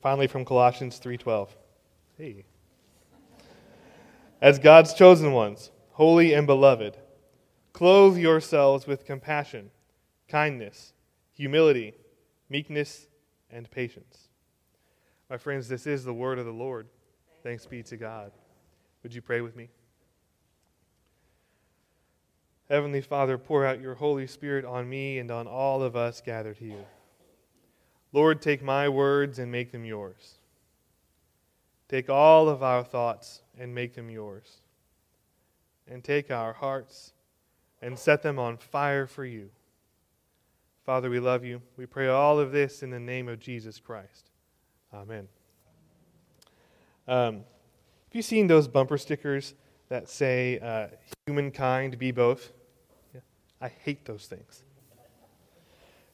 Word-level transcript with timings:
finally 0.00 0.26
from 0.26 0.44
Colossians 0.44 0.98
3:12. 0.98 1.56
Hey. 2.16 2.44
As 4.40 4.58
God's 4.58 4.94
chosen 4.94 5.32
ones, 5.32 5.70
holy 5.92 6.32
and 6.32 6.46
beloved, 6.46 6.96
clothe 7.72 8.16
yourselves 8.16 8.86
with 8.86 9.04
compassion, 9.04 9.70
kindness, 10.28 10.92
humility, 11.32 11.94
meekness, 12.48 13.08
and 13.50 13.70
patience. 13.70 14.28
My 15.28 15.36
friends, 15.36 15.68
this 15.68 15.86
is 15.86 16.04
the 16.04 16.14
word 16.14 16.38
of 16.38 16.46
the 16.46 16.52
Lord. 16.52 16.88
Thanks 17.42 17.66
be 17.66 17.82
to 17.84 17.96
God. 17.96 18.32
Would 19.02 19.14
you 19.14 19.22
pray 19.22 19.40
with 19.40 19.56
me? 19.56 19.68
Heavenly 22.68 23.00
Father, 23.00 23.38
pour 23.38 23.64
out 23.64 23.80
your 23.80 23.94
Holy 23.94 24.26
Spirit 24.26 24.64
on 24.64 24.88
me 24.88 25.18
and 25.18 25.30
on 25.30 25.46
all 25.46 25.82
of 25.82 25.96
us 25.96 26.20
gathered 26.20 26.58
here. 26.58 26.84
Lord, 28.12 28.40
take 28.40 28.62
my 28.62 28.88
words 28.88 29.38
and 29.38 29.52
make 29.52 29.72
them 29.72 29.84
yours. 29.84 30.38
Take 31.88 32.10
all 32.10 32.48
of 32.48 32.62
our 32.62 32.84
thoughts 32.84 33.42
and 33.58 33.74
make 33.74 33.94
them 33.94 34.10
yours. 34.10 34.58
And 35.86 36.04
take 36.04 36.30
our 36.30 36.52
hearts 36.52 37.12
and 37.80 37.98
set 37.98 38.22
them 38.22 38.38
on 38.38 38.56
fire 38.56 39.06
for 39.06 39.24
you. 39.24 39.50
Father, 40.84 41.10
we 41.10 41.20
love 41.20 41.44
you. 41.44 41.60
We 41.76 41.86
pray 41.86 42.08
all 42.08 42.38
of 42.38 42.52
this 42.52 42.82
in 42.82 42.90
the 42.90 43.00
name 43.00 43.28
of 43.28 43.38
Jesus 43.38 43.78
Christ. 43.78 44.30
Amen. 44.92 45.28
Um, 47.06 47.34
have 47.36 48.14
you 48.14 48.22
seen 48.22 48.46
those 48.46 48.68
bumper 48.68 48.96
stickers 48.96 49.54
that 49.88 50.08
say, 50.08 50.58
uh, 50.60 50.88
humankind 51.26 51.98
be 51.98 52.10
both? 52.10 52.52
Yeah. 53.14 53.20
I 53.60 53.68
hate 53.68 54.04
those 54.04 54.26
things. 54.26 54.62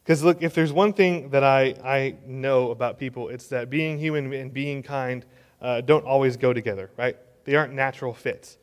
Because, 0.05 0.23
look, 0.23 0.43
if 0.43 0.55
there's 0.55 0.73
one 0.73 0.93
thing 0.93 1.31
that 1.31 1.43
I, 1.43 1.75
I 1.83 2.17
know 2.27 2.71
about 2.71 2.99
people, 2.99 3.31
it's 3.31 3.47
that 3.49 3.71
being 3.71 3.99
human 3.99 4.31
and 4.35 4.53
being 4.53 4.83
kind 4.83 5.25
uh, 5.63 5.81
don't 5.81 6.05
always 6.05 6.37
go 6.37 6.53
together, 6.53 6.91
right? 6.99 7.17
They 7.45 7.57
aren't 7.57 7.73
natural 7.73 8.13
fits. 8.13 8.59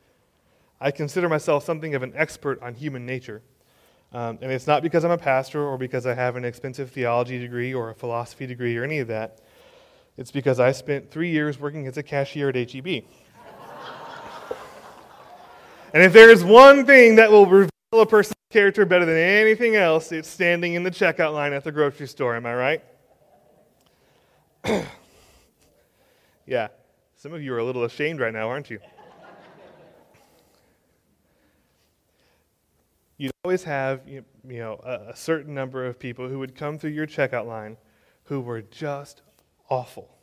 I 0.80 0.92
consider 0.92 1.28
myself 1.28 1.66
something 1.66 1.96
of 1.96 2.04
an 2.04 2.14
expert 2.16 2.62
on 2.62 2.76
human 2.76 3.08
nature. 3.08 3.42
Um, 4.14 4.38
and 4.42 4.52
it's 4.52 4.68
not 4.68 4.84
because 4.84 5.04
I'm 5.04 5.12
a 5.12 5.18
pastor 5.18 5.64
or 5.64 5.80
because 5.80 6.06
I 6.06 6.14
have 6.14 6.36
an 6.36 6.46
expensive 6.46 6.92
theology 6.92 7.40
degree 7.40 7.74
or 7.74 7.90
a 7.90 7.96
philosophy 7.96 8.46
degree 8.46 8.78
or 8.78 8.84
any 8.84 9.00
of 9.00 9.08
that. 9.08 9.40
It's 10.18 10.32
because 10.32 10.60
I 10.60 10.74
spent 10.74 11.10
three 11.10 11.32
years 11.32 11.60
working 11.60 11.88
as 11.88 11.98
a 11.98 12.04
cashier 12.04 12.50
at 12.50 12.56
HEB. 12.56 12.86
and 15.94 16.04
if 16.04 16.14
there's 16.14 16.44
one 16.44 16.86
thing 16.86 17.16
that 17.16 17.32
will 17.32 17.48
reveal 17.48 17.72
a 17.94 18.06
person's 18.06 18.36
character 18.52 18.86
better 18.86 19.06
than 19.06 19.18
anything 19.18 19.76
else, 19.76 20.12
it's 20.12 20.30
standing 20.30 20.74
in 20.74 20.84
the 20.84 20.92
checkout 20.92 21.34
line 21.34 21.54
at 21.54 21.64
the 21.64 21.72
grocery 21.72 22.08
store. 22.08 22.36
Am 22.36 22.46
I 22.46 22.54
right? 22.54 22.84
yeah. 26.46 26.68
Some 27.16 27.34
of 27.34 27.42
you 27.42 27.54
are 27.54 27.60
a 27.60 27.64
little 27.64 27.84
ashamed 27.84 28.20
right 28.20 28.34
now, 28.34 28.50
aren't 28.50 28.70
you? 28.70 28.80
You'd 33.18 33.32
always 33.44 33.64
have 33.64 34.02
you 34.08 34.24
know, 34.44 34.82
a, 34.84 35.16
certain 35.16 35.54
number 35.54 35.86
of 35.86 36.00
people 36.00 36.28
who 36.28 36.40
would 36.40 36.56
come 36.56 36.80
through 36.80 36.90
your 36.90 37.06
checkout 37.06 37.46
line 37.46 37.78
who 38.24 38.42
were 38.42 38.64
just 38.64 39.22
awful. 39.70 40.18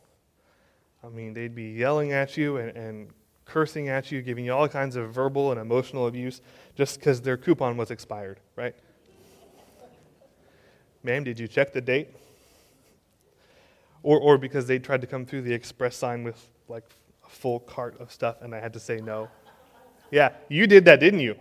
I 1.01 1.07
mean, 1.07 1.33
they'd 1.33 1.55
be 1.55 1.71
yelling 1.71 2.11
at 2.11 2.35
you 2.35 2.57
and, 2.57 2.75
and 2.75 3.13
cursing 3.49 3.89
at 3.89 4.11
you, 4.11 4.21
giving 4.21 4.45
you 4.45 4.53
all 4.53 4.67
kinds 4.67 4.95
of 4.95 5.11
verbal 5.11 5.51
and 5.51 5.59
emotional 5.59 6.07
abuse 6.07 6.41
just 6.75 6.99
because 6.99 7.21
their 7.21 7.35
coupon 7.35 7.77
was 7.77 7.89
expired, 7.89 8.39
right? 8.55 8.75
Ma'am, 11.03 11.23
did 11.23 11.39
you 11.39 11.47
check 11.47 11.73
the 11.73 11.81
date? 11.81 12.09
Or, 14.03 14.19
or 14.19 14.37
because 14.37 14.67
they 14.67 14.79
tried 14.79 15.01
to 15.01 15.07
come 15.07 15.25
through 15.25 15.41
the 15.41 15.53
express 15.53 15.95
sign 15.95 16.23
with 16.23 16.47
like 16.67 16.85
a 17.25 17.29
full 17.29 17.59
cart 17.59 17.99
of 17.99 18.11
stuff 18.11 18.37
and 18.41 18.53
I 18.53 18.59
had 18.59 18.73
to 18.73 18.79
say 18.79 18.97
no. 18.97 19.29
Yeah, 20.11 20.29
you 20.47 20.67
did 20.67 20.85
that, 20.85 20.99
didn't 20.99 21.19
you? 21.19 21.35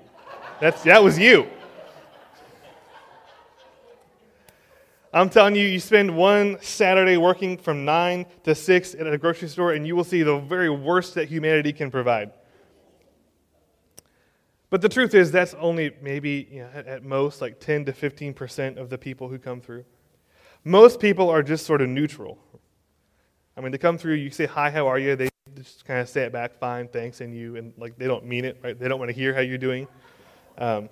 That's, 0.61 0.83
that 0.85 1.03
was 1.03 1.19
you. 1.19 1.47
I'm 5.13 5.31
telling 5.31 5.57
you, 5.57 5.67
you 5.67 5.81
spend 5.81 6.15
one 6.15 6.59
Saturday 6.61 7.17
working 7.17 7.57
from 7.57 7.85
9 7.85 8.27
to 8.45 8.55
6 8.55 8.95
at 8.95 9.07
a 9.07 9.17
grocery 9.17 9.49
store, 9.49 9.73
and 9.73 9.87
you 9.87 9.97
will 9.97 10.05
see 10.05 10.23
the 10.23 10.39
very 10.39 10.69
worst 10.69 11.15
that 11.15 11.29
humanity 11.29 11.73
can 11.73 11.91
provide. 11.91 12.33
But 14.71 14.83
the 14.83 14.89
truth 14.89 15.15
is, 15.15 15.33
that's 15.33 15.55
only 15.55 15.93
maybe 16.03 16.47
you 16.51 16.61
know, 16.61 16.69
at 16.75 17.05
most 17.05 17.41
like 17.41 17.59
10 17.59 17.87
to 17.87 17.93
15% 17.93 18.77
of 18.77 18.91
the 18.91 18.99
people 18.99 19.29
who 19.29 19.39
come 19.39 19.63
through. 19.63 19.87
Most 20.63 21.01
people 21.01 21.31
are 21.31 21.43
just 21.43 21.65
sort 21.65 21.81
of 21.81 21.89
neutral. 21.89 22.39
I 23.57 23.63
mean, 23.63 23.73
they 23.73 23.79
come 23.79 23.97
through, 23.97 24.15
you 24.15 24.31
say, 24.31 24.45
Hi, 24.45 24.71
how 24.71 24.87
are 24.89 24.99
you? 24.99 25.17
They 25.17 25.31
just 25.55 25.87
kind 25.87 26.01
of 26.01 26.09
say 26.11 26.25
it 26.25 26.33
back, 26.33 26.59
fine, 26.59 26.87
thanks, 26.87 27.23
and 27.23 27.35
you, 27.35 27.57
and 27.57 27.73
like 27.79 27.97
they 27.97 28.07
don't 28.07 28.27
mean 28.27 28.45
it, 28.45 28.59
right? 28.63 28.79
They 28.79 28.89
don't 28.89 28.99
want 28.99 29.09
to 29.09 29.15
hear 29.15 29.33
how 29.33 29.41
you're 29.41 29.57
doing. 29.57 29.89
Um, 30.59 30.91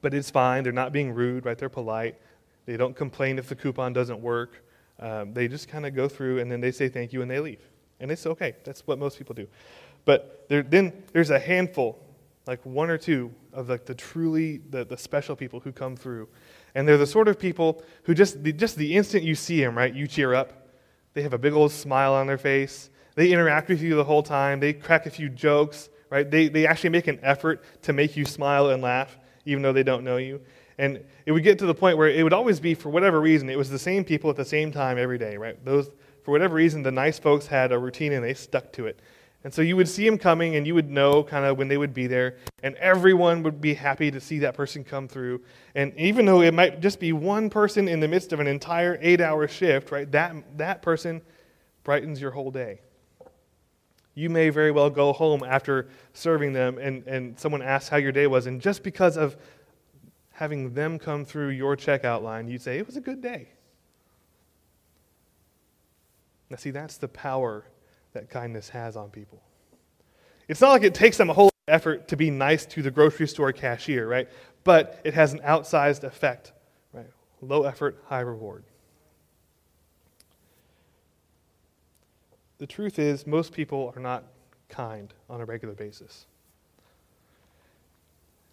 but 0.00 0.14
it's 0.14 0.30
fine. 0.30 0.64
They're 0.64 0.72
not 0.72 0.92
being 0.92 1.12
rude, 1.12 1.44
right? 1.44 1.58
They're 1.58 1.68
polite. 1.68 2.18
They 2.66 2.76
don't 2.76 2.94
complain 2.94 3.38
if 3.38 3.48
the 3.48 3.54
coupon 3.56 3.92
doesn't 3.92 4.20
work. 4.20 4.64
Um, 4.98 5.32
they 5.32 5.48
just 5.48 5.68
kind 5.68 5.86
of 5.86 5.94
go 5.94 6.08
through 6.08 6.40
and 6.40 6.50
then 6.50 6.60
they 6.60 6.70
say 6.70 6.88
thank 6.88 7.12
you 7.12 7.22
and 7.22 7.30
they 7.30 7.40
leave. 7.40 7.62
And 8.00 8.10
it's 8.10 8.26
okay. 8.26 8.56
That's 8.64 8.86
what 8.86 8.98
most 8.98 9.18
people 9.18 9.34
do. 9.34 9.46
But 10.04 10.46
there, 10.48 10.62
then 10.62 11.02
there's 11.12 11.30
a 11.30 11.38
handful, 11.38 11.98
like 12.46 12.64
one 12.64 12.90
or 12.90 12.98
two, 12.98 13.32
of 13.52 13.68
like 13.68 13.84
the 13.84 13.94
truly 13.94 14.58
the, 14.70 14.84
the 14.84 14.96
special 14.96 15.36
people 15.36 15.60
who 15.60 15.72
come 15.72 15.96
through. 15.96 16.28
And 16.74 16.86
they're 16.86 16.98
the 16.98 17.06
sort 17.06 17.28
of 17.28 17.38
people 17.38 17.82
who 18.04 18.14
just 18.14 18.42
the, 18.42 18.52
just 18.52 18.76
the 18.76 18.94
instant 18.94 19.24
you 19.24 19.34
see 19.34 19.60
them, 19.60 19.76
right, 19.76 19.92
you 19.92 20.06
cheer 20.06 20.34
up. 20.34 20.68
They 21.14 21.22
have 21.22 21.32
a 21.32 21.38
big 21.38 21.52
old 21.52 21.72
smile 21.72 22.14
on 22.14 22.26
their 22.26 22.38
face. 22.38 22.90
They 23.16 23.32
interact 23.32 23.68
with 23.68 23.82
you 23.82 23.96
the 23.96 24.04
whole 24.04 24.22
time. 24.22 24.60
They 24.60 24.72
crack 24.72 25.06
a 25.06 25.10
few 25.10 25.28
jokes, 25.28 25.88
right? 26.08 26.30
They, 26.30 26.48
they 26.48 26.66
actually 26.66 26.90
make 26.90 27.08
an 27.08 27.18
effort 27.22 27.64
to 27.82 27.92
make 27.92 28.16
you 28.16 28.24
smile 28.24 28.70
and 28.70 28.82
laugh, 28.82 29.18
even 29.44 29.62
though 29.62 29.72
they 29.72 29.82
don't 29.82 30.04
know 30.04 30.16
you. 30.16 30.40
And 30.80 31.04
it 31.26 31.32
would 31.32 31.42
get 31.42 31.58
to 31.58 31.66
the 31.66 31.74
point 31.74 31.98
where 31.98 32.08
it 32.08 32.22
would 32.22 32.32
always 32.32 32.58
be, 32.58 32.72
for 32.72 32.88
whatever 32.88 33.20
reason, 33.20 33.50
it 33.50 33.58
was 33.58 33.68
the 33.68 33.78
same 33.78 34.02
people 34.02 34.30
at 34.30 34.36
the 34.36 34.46
same 34.46 34.72
time 34.72 34.96
every 34.96 35.18
day, 35.18 35.36
right? 35.36 35.62
Those, 35.62 35.90
for 36.22 36.30
whatever 36.30 36.54
reason, 36.54 36.82
the 36.82 36.90
nice 36.90 37.18
folks 37.18 37.46
had 37.46 37.70
a 37.70 37.78
routine 37.78 38.14
and 38.14 38.24
they 38.24 38.32
stuck 38.32 38.72
to 38.72 38.86
it. 38.86 38.98
And 39.44 39.52
so 39.52 39.60
you 39.60 39.76
would 39.76 39.90
see 39.90 40.06
them 40.06 40.16
coming 40.16 40.56
and 40.56 40.66
you 40.66 40.74
would 40.74 40.88
know 40.88 41.22
kind 41.22 41.44
of 41.44 41.58
when 41.58 41.68
they 41.68 41.76
would 41.76 41.92
be 41.92 42.06
there, 42.06 42.38
and 42.62 42.76
everyone 42.76 43.42
would 43.42 43.60
be 43.60 43.74
happy 43.74 44.10
to 44.10 44.20
see 44.20 44.38
that 44.38 44.54
person 44.54 44.82
come 44.82 45.06
through. 45.06 45.42
And 45.74 45.92
even 45.98 46.24
though 46.24 46.40
it 46.40 46.54
might 46.54 46.80
just 46.80 46.98
be 46.98 47.12
one 47.12 47.50
person 47.50 47.86
in 47.86 48.00
the 48.00 48.08
midst 48.08 48.32
of 48.32 48.40
an 48.40 48.46
entire 48.46 48.98
eight 49.02 49.20
hour 49.20 49.46
shift, 49.48 49.92
right, 49.92 50.10
that, 50.12 50.34
that 50.56 50.80
person 50.80 51.20
brightens 51.84 52.22
your 52.22 52.30
whole 52.30 52.50
day. 52.50 52.80
You 54.14 54.30
may 54.30 54.48
very 54.48 54.70
well 54.70 54.88
go 54.88 55.12
home 55.12 55.44
after 55.46 55.88
serving 56.14 56.54
them 56.54 56.78
and, 56.78 57.06
and 57.06 57.38
someone 57.38 57.60
asks 57.60 57.90
how 57.90 57.98
your 57.98 58.12
day 58.12 58.26
was, 58.26 58.46
and 58.46 58.62
just 58.62 58.82
because 58.82 59.18
of 59.18 59.36
having 60.40 60.72
them 60.72 60.98
come 60.98 61.22
through 61.22 61.50
your 61.50 61.76
checkout 61.76 62.22
line, 62.22 62.48
you'd 62.48 62.62
say, 62.62 62.78
It 62.78 62.86
was 62.86 62.96
a 62.96 63.00
good 63.00 63.20
day. 63.20 63.48
Now, 66.48 66.56
see, 66.56 66.70
that's 66.70 66.96
the 66.96 67.08
power 67.08 67.66
that 68.14 68.30
kindness 68.30 68.70
has 68.70 68.96
on 68.96 69.10
people. 69.10 69.42
It's 70.48 70.62
not 70.62 70.70
like 70.70 70.82
it 70.82 70.94
takes 70.94 71.18
them 71.18 71.28
a 71.28 71.34
whole 71.34 71.50
effort 71.68 72.08
to 72.08 72.16
be 72.16 72.30
nice 72.30 72.64
to 72.66 72.80
the 72.80 72.90
grocery 72.90 73.28
store 73.28 73.52
cashier, 73.52 74.08
right? 74.08 74.28
But 74.64 74.98
it 75.04 75.12
has 75.12 75.34
an 75.34 75.40
outsized 75.40 76.04
effect, 76.04 76.52
right? 76.94 77.10
Low 77.42 77.64
effort, 77.64 78.02
high 78.06 78.20
reward. 78.20 78.64
The 82.56 82.66
truth 82.66 82.98
is, 82.98 83.26
most 83.26 83.52
people 83.52 83.92
are 83.94 84.00
not 84.00 84.24
kind 84.70 85.12
on 85.28 85.42
a 85.42 85.44
regular 85.44 85.74
basis. 85.74 86.24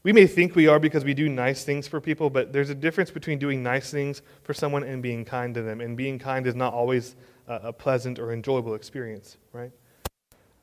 We 0.07 0.13
may 0.13 0.25
think 0.25 0.55
we 0.55 0.67
are 0.67 0.79
because 0.79 1.03
we 1.03 1.13
do 1.13 1.27
nice 1.27 1.65
things 1.65 1.85
for 1.85 1.99
people, 1.99 2.29
but 2.29 2.53
there's 2.53 2.69
a 2.69 2.75
difference 2.75 3.11
between 3.11 3.39
doing 3.39 3.61
nice 3.61 3.91
things 3.91 4.21
for 4.43 4.53
someone 4.53 4.83
and 4.83 5.03
being 5.03 5.25
kind 5.25 5.53
to 5.53 5.61
them. 5.61 5.81
And 5.81 5.97
being 5.97 6.17
kind 6.17 6.47
is 6.47 6.55
not 6.55 6.73
always 6.73 7.17
a 7.45 7.73
pleasant 7.73 8.17
or 8.17 8.31
enjoyable 8.31 8.73
experience, 8.73 9.35
right? 9.51 9.73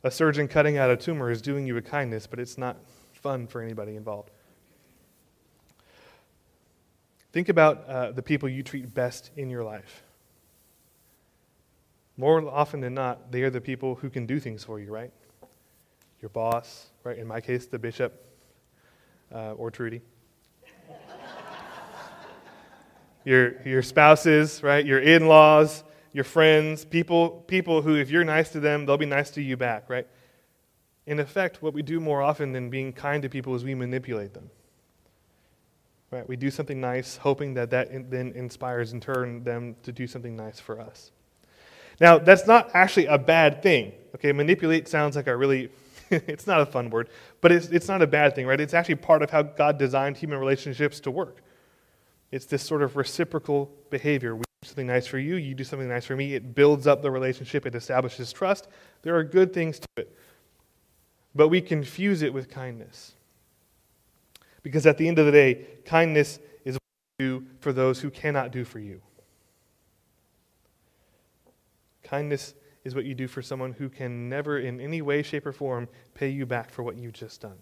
A 0.02 0.10
surgeon 0.10 0.48
cutting 0.48 0.78
out 0.78 0.88
a 0.88 0.96
tumor 0.96 1.30
is 1.30 1.42
doing 1.42 1.66
you 1.66 1.76
a 1.76 1.82
kindness, 1.82 2.26
but 2.26 2.38
it's 2.38 2.56
not 2.56 2.78
fun 3.12 3.46
for 3.46 3.60
anybody 3.60 3.96
involved. 3.96 4.30
Think 7.30 7.50
about 7.50 7.86
uh, 7.86 8.12
the 8.12 8.22
people 8.22 8.48
you 8.48 8.62
treat 8.62 8.94
best 8.94 9.30
in 9.36 9.50
your 9.50 9.62
life. 9.62 10.04
More 12.16 12.48
often 12.48 12.80
than 12.80 12.94
not, 12.94 13.30
they 13.30 13.42
are 13.42 13.50
the 13.50 13.60
people 13.60 13.96
who 13.96 14.08
can 14.08 14.24
do 14.24 14.40
things 14.40 14.64
for 14.64 14.80
you, 14.80 14.90
right? 14.90 15.12
Your 16.22 16.30
boss, 16.30 16.86
right? 17.02 17.18
In 17.18 17.26
my 17.26 17.42
case, 17.42 17.66
the 17.66 17.78
bishop, 17.78 18.22
uh, 19.34 19.52
or 19.52 19.70
Trudy. 19.70 20.00
your, 23.24 23.60
your 23.62 23.82
spouses, 23.82 24.62
right? 24.62 24.84
Your 24.84 25.00
in 25.00 25.26
laws, 25.26 25.82
your 26.12 26.24
friends, 26.24 26.84
people, 26.84 27.44
people 27.46 27.82
who, 27.82 27.96
if 27.96 28.10
you're 28.10 28.24
nice 28.24 28.50
to 28.50 28.60
them, 28.60 28.86
they'll 28.86 28.96
be 28.96 29.06
nice 29.06 29.30
to 29.30 29.42
you 29.42 29.56
back, 29.56 29.90
right? 29.90 30.06
In 31.06 31.20
effect, 31.20 31.60
what 31.60 31.74
we 31.74 31.82
do 31.82 32.00
more 32.00 32.22
often 32.22 32.52
than 32.52 32.70
being 32.70 32.92
kind 32.92 33.22
to 33.22 33.28
people 33.28 33.54
is 33.54 33.64
we 33.64 33.74
manipulate 33.74 34.32
them. 34.32 34.50
Right? 36.10 36.26
We 36.28 36.36
do 36.36 36.50
something 36.50 36.80
nice, 36.80 37.16
hoping 37.16 37.54
that 37.54 37.70
that 37.70 37.90
in, 37.90 38.08
then 38.08 38.32
inspires 38.36 38.92
in 38.92 39.00
turn 39.00 39.42
them 39.42 39.74
to 39.82 39.90
do 39.90 40.06
something 40.06 40.36
nice 40.36 40.60
for 40.60 40.78
us. 40.78 41.10
Now, 42.00 42.18
that's 42.18 42.46
not 42.46 42.70
actually 42.72 43.06
a 43.06 43.18
bad 43.18 43.62
thing. 43.62 43.92
Okay, 44.14 44.32
manipulate 44.32 44.86
sounds 44.86 45.16
like 45.16 45.26
a 45.26 45.36
really, 45.36 45.70
it's 46.10 46.46
not 46.46 46.60
a 46.60 46.66
fun 46.66 46.90
word, 46.90 47.08
but 47.40 47.52
it's, 47.52 47.68
it's 47.68 47.88
not 47.88 48.02
a 48.02 48.06
bad 48.06 48.34
thing, 48.34 48.46
right? 48.46 48.60
It's 48.60 48.74
actually 48.74 48.96
part 48.96 49.22
of 49.22 49.30
how 49.30 49.42
God 49.42 49.78
designed 49.78 50.16
human 50.16 50.38
relationships 50.38 51.00
to 51.00 51.10
work. 51.10 51.42
It's 52.30 52.46
this 52.46 52.62
sort 52.62 52.82
of 52.82 52.96
reciprocal 52.96 53.70
behavior. 53.90 54.34
We 54.34 54.42
do 54.62 54.68
something 54.68 54.86
nice 54.86 55.06
for 55.06 55.18
you, 55.18 55.36
you 55.36 55.54
do 55.54 55.64
something 55.64 55.88
nice 55.88 56.04
for 56.04 56.16
me. 56.16 56.34
It 56.34 56.54
builds 56.54 56.86
up 56.86 57.02
the 57.02 57.10
relationship, 57.10 57.66
it 57.66 57.74
establishes 57.74 58.32
trust. 58.32 58.68
There 59.02 59.16
are 59.16 59.24
good 59.24 59.52
things 59.52 59.78
to 59.78 59.86
it. 59.96 60.16
But 61.34 61.48
we 61.48 61.60
confuse 61.60 62.22
it 62.22 62.32
with 62.32 62.48
kindness. 62.48 63.14
Because 64.62 64.86
at 64.86 64.98
the 64.98 65.06
end 65.06 65.18
of 65.18 65.26
the 65.26 65.32
day, 65.32 65.66
kindness 65.84 66.38
is 66.64 66.74
what 66.74 66.80
you 67.18 67.40
do 67.40 67.46
for 67.60 67.72
those 67.72 68.00
who 68.00 68.10
cannot 68.10 68.50
do 68.50 68.64
for 68.64 68.78
you. 68.78 69.00
Kindness 72.02 72.54
is 72.84 72.94
what 72.94 73.04
you 73.04 73.14
do 73.14 73.26
for 73.26 73.40
someone 73.40 73.72
who 73.72 73.88
can 73.88 74.28
never, 74.28 74.58
in 74.58 74.80
any 74.80 75.00
way, 75.00 75.22
shape, 75.22 75.46
or 75.46 75.52
form, 75.52 75.88
pay 76.14 76.28
you 76.28 76.44
back 76.44 76.70
for 76.70 76.82
what 76.82 76.96
you've 76.96 77.14
just 77.14 77.40
done. 77.40 77.56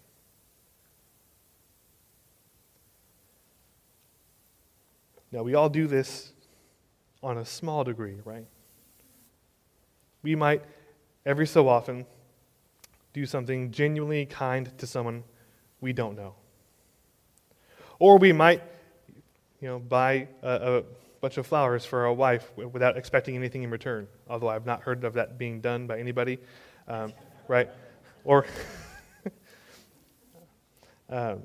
Now, 5.31 5.41
we 5.41 5.55
all 5.55 5.69
do 5.69 5.87
this 5.87 6.33
on 7.23 7.37
a 7.37 7.45
small 7.45 7.83
degree, 7.83 8.19
right? 8.25 8.45
We 10.21 10.35
might, 10.35 10.61
every 11.25 11.47
so 11.47 11.67
often, 11.67 12.05
do 13.13 13.25
something 13.25 13.71
genuinely 13.71 14.25
kind 14.25 14.77
to 14.77 14.85
someone 14.85 15.23
we 15.81 15.93
don't 15.93 16.15
know. 16.15 16.35
Or 17.97 18.17
we 18.17 18.33
might, 18.33 18.61
you 19.61 19.69
know, 19.69 19.79
buy 19.79 20.27
a, 20.41 20.77
a 20.77 20.83
bunch 21.23 21.37
of 21.37 21.47
flowers 21.47 21.85
for 21.85 22.03
a 22.03 22.13
wife 22.13 22.51
without 22.57 22.97
expecting 22.97 23.33
anything 23.37 23.63
in 23.63 23.69
return, 23.69 24.05
although 24.29 24.49
I've 24.49 24.65
not 24.65 24.81
heard 24.81 25.05
of 25.05 25.13
that 25.13 25.37
being 25.37 25.61
done 25.61 25.87
by 25.87 25.97
anybody, 25.97 26.37
um, 26.89 27.13
right? 27.47 27.69
Or 28.25 28.45
um, 31.09 31.43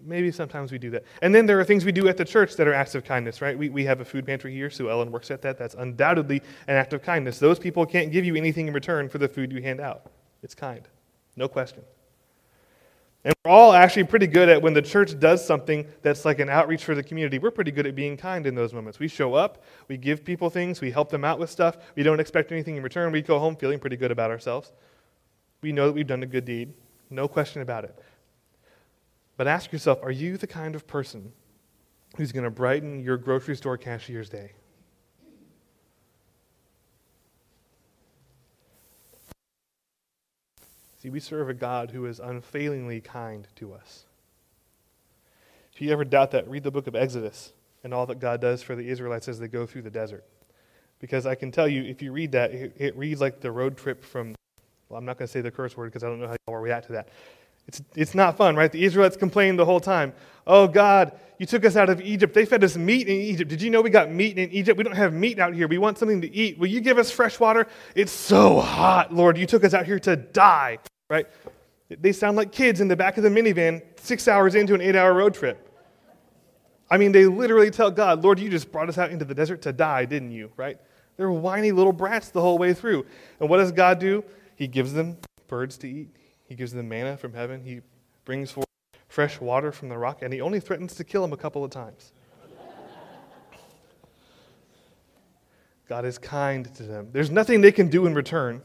maybe 0.00 0.32
sometimes 0.32 0.72
we 0.72 0.78
do 0.78 0.88
that. 0.92 1.04
And 1.20 1.34
then 1.34 1.44
there 1.44 1.60
are 1.60 1.64
things 1.64 1.84
we 1.84 1.92
do 1.92 2.08
at 2.08 2.16
the 2.16 2.24
church 2.24 2.56
that 2.56 2.66
are 2.66 2.72
acts 2.72 2.94
of 2.94 3.04
kindness, 3.04 3.42
right? 3.42 3.58
We, 3.58 3.68
we 3.68 3.84
have 3.84 4.00
a 4.00 4.04
food 4.04 4.24
pantry 4.24 4.54
here. 4.54 4.70
Sue 4.70 4.88
Ellen 4.88 5.12
works 5.12 5.30
at 5.30 5.42
that. 5.42 5.58
That's 5.58 5.74
undoubtedly 5.74 6.40
an 6.66 6.76
act 6.76 6.94
of 6.94 7.02
kindness. 7.02 7.38
Those 7.38 7.58
people 7.58 7.84
can't 7.84 8.10
give 8.10 8.24
you 8.24 8.34
anything 8.34 8.66
in 8.66 8.72
return 8.72 9.10
for 9.10 9.18
the 9.18 9.28
food 9.28 9.52
you 9.52 9.60
hand 9.60 9.78
out. 9.78 10.10
It's 10.42 10.54
kind, 10.54 10.88
no 11.36 11.48
question. 11.48 11.82
And 13.26 13.34
we're 13.44 13.50
all 13.50 13.72
actually 13.72 14.04
pretty 14.04 14.28
good 14.28 14.48
at 14.48 14.62
when 14.62 14.72
the 14.72 14.80
church 14.80 15.18
does 15.18 15.44
something 15.44 15.84
that's 16.00 16.24
like 16.24 16.38
an 16.38 16.48
outreach 16.48 16.84
for 16.84 16.94
the 16.94 17.02
community, 17.02 17.40
we're 17.40 17.50
pretty 17.50 17.72
good 17.72 17.84
at 17.84 17.96
being 17.96 18.16
kind 18.16 18.46
in 18.46 18.54
those 18.54 18.72
moments. 18.72 19.00
We 19.00 19.08
show 19.08 19.34
up, 19.34 19.64
we 19.88 19.96
give 19.96 20.24
people 20.24 20.48
things, 20.48 20.80
we 20.80 20.92
help 20.92 21.10
them 21.10 21.24
out 21.24 21.40
with 21.40 21.50
stuff, 21.50 21.76
we 21.96 22.04
don't 22.04 22.20
expect 22.20 22.52
anything 22.52 22.76
in 22.76 22.84
return, 22.84 23.10
we 23.10 23.22
go 23.22 23.40
home 23.40 23.56
feeling 23.56 23.80
pretty 23.80 23.96
good 23.96 24.12
about 24.12 24.30
ourselves. 24.30 24.72
We 25.60 25.72
know 25.72 25.86
that 25.86 25.92
we've 25.94 26.06
done 26.06 26.22
a 26.22 26.26
good 26.26 26.44
deed, 26.44 26.72
no 27.10 27.26
question 27.26 27.62
about 27.62 27.82
it. 27.82 27.98
But 29.36 29.48
ask 29.48 29.72
yourself 29.72 29.98
are 30.04 30.12
you 30.12 30.36
the 30.36 30.46
kind 30.46 30.76
of 30.76 30.86
person 30.86 31.32
who's 32.16 32.30
going 32.30 32.44
to 32.44 32.50
brighten 32.50 33.02
your 33.02 33.16
grocery 33.16 33.56
store 33.56 33.76
cashier's 33.76 34.28
day? 34.28 34.52
See, 41.06 41.10
we 41.10 41.20
serve 41.20 41.48
a 41.48 41.54
God 41.54 41.92
who 41.92 42.04
is 42.06 42.18
unfailingly 42.18 43.00
kind 43.00 43.46
to 43.54 43.72
us. 43.72 44.06
If 45.72 45.80
you 45.80 45.92
ever 45.92 46.04
doubt 46.04 46.32
that, 46.32 46.48
read 46.48 46.64
the 46.64 46.72
book 46.72 46.88
of 46.88 46.96
Exodus 46.96 47.52
and 47.84 47.94
all 47.94 48.06
that 48.06 48.18
God 48.18 48.40
does 48.40 48.60
for 48.60 48.74
the 48.74 48.88
Israelites 48.88 49.28
as 49.28 49.38
they 49.38 49.46
go 49.46 49.66
through 49.66 49.82
the 49.82 49.90
desert. 49.90 50.24
Because 50.98 51.24
I 51.24 51.36
can 51.36 51.52
tell 51.52 51.68
you, 51.68 51.84
if 51.84 52.02
you 52.02 52.10
read 52.10 52.32
that, 52.32 52.50
it, 52.50 52.72
it 52.76 52.96
reads 52.96 53.20
like 53.20 53.38
the 53.38 53.52
road 53.52 53.76
trip 53.76 54.02
from, 54.02 54.34
well, 54.88 54.98
I'm 54.98 55.04
not 55.04 55.16
going 55.16 55.28
to 55.28 55.32
say 55.32 55.40
the 55.40 55.50
curse 55.52 55.76
word 55.76 55.92
because 55.92 56.02
I 56.02 56.08
don't 56.08 56.18
know 56.18 56.26
how 56.26 56.36
will 56.48 56.56
react 56.56 56.88
to 56.88 56.94
that. 56.94 57.08
It's, 57.68 57.80
it's 57.94 58.14
not 58.16 58.36
fun, 58.36 58.56
right? 58.56 58.72
The 58.72 58.84
Israelites 58.84 59.16
complained 59.16 59.60
the 59.60 59.64
whole 59.64 59.78
time. 59.78 60.12
Oh, 60.44 60.66
God, 60.66 61.12
you 61.38 61.46
took 61.46 61.64
us 61.64 61.76
out 61.76 61.88
of 61.88 62.00
Egypt. 62.00 62.34
They 62.34 62.46
fed 62.46 62.64
us 62.64 62.76
meat 62.76 63.06
in 63.06 63.14
Egypt. 63.14 63.48
Did 63.48 63.62
you 63.62 63.70
know 63.70 63.80
we 63.80 63.90
got 63.90 64.10
meat 64.10 64.38
in 64.38 64.50
Egypt? 64.50 64.76
We 64.76 64.82
don't 64.82 64.96
have 64.96 65.14
meat 65.14 65.38
out 65.38 65.54
here. 65.54 65.68
We 65.68 65.78
want 65.78 65.98
something 65.98 66.20
to 66.22 66.34
eat. 66.34 66.58
Will 66.58 66.66
you 66.66 66.80
give 66.80 66.98
us 66.98 67.12
fresh 67.12 67.38
water? 67.38 67.68
It's 67.94 68.10
so 68.10 68.58
hot, 68.58 69.14
Lord. 69.14 69.38
You 69.38 69.46
took 69.46 69.62
us 69.62 69.72
out 69.72 69.86
here 69.86 70.00
to 70.00 70.16
die 70.16 70.80
right? 71.08 71.26
They 71.88 72.12
sound 72.12 72.36
like 72.36 72.52
kids 72.52 72.80
in 72.80 72.88
the 72.88 72.96
back 72.96 73.16
of 73.16 73.22
the 73.22 73.28
minivan 73.28 73.82
six 74.00 74.26
hours 74.28 74.54
into 74.54 74.74
an 74.74 74.80
eight 74.80 74.96
hour 74.96 75.14
road 75.14 75.34
trip. 75.34 75.62
I 76.90 76.98
mean, 76.98 77.12
they 77.12 77.26
literally 77.26 77.70
tell 77.70 77.90
God, 77.90 78.22
Lord, 78.22 78.38
you 78.38 78.48
just 78.48 78.70
brought 78.70 78.88
us 78.88 78.98
out 78.98 79.10
into 79.10 79.24
the 79.24 79.34
desert 79.34 79.62
to 79.62 79.72
die, 79.72 80.04
didn't 80.04 80.30
you? 80.30 80.52
Right? 80.56 80.78
They're 81.16 81.30
whiny 81.30 81.72
little 81.72 81.92
brats 81.92 82.30
the 82.30 82.40
whole 82.40 82.58
way 82.58 82.74
through. 82.74 83.06
And 83.40 83.48
what 83.48 83.58
does 83.58 83.72
God 83.72 83.98
do? 83.98 84.24
He 84.54 84.66
gives 84.66 84.92
them 84.92 85.18
birds 85.48 85.76
to 85.78 85.88
eat, 85.88 86.08
He 86.44 86.54
gives 86.54 86.72
them 86.72 86.88
manna 86.88 87.16
from 87.16 87.32
heaven, 87.32 87.62
He 87.62 87.80
brings 88.24 88.50
forth 88.50 88.66
fresh 89.08 89.40
water 89.40 89.72
from 89.72 89.88
the 89.88 89.98
rock, 89.98 90.22
and 90.22 90.32
He 90.32 90.40
only 90.40 90.60
threatens 90.60 90.94
to 90.96 91.04
kill 91.04 91.22
them 91.22 91.32
a 91.32 91.36
couple 91.36 91.64
of 91.64 91.70
times. 91.70 92.12
God 95.88 96.04
is 96.04 96.18
kind 96.18 96.72
to 96.74 96.82
them. 96.82 97.08
There's 97.12 97.30
nothing 97.30 97.60
they 97.60 97.70
can 97.70 97.88
do 97.88 98.06
in 98.06 98.14
return. 98.14 98.60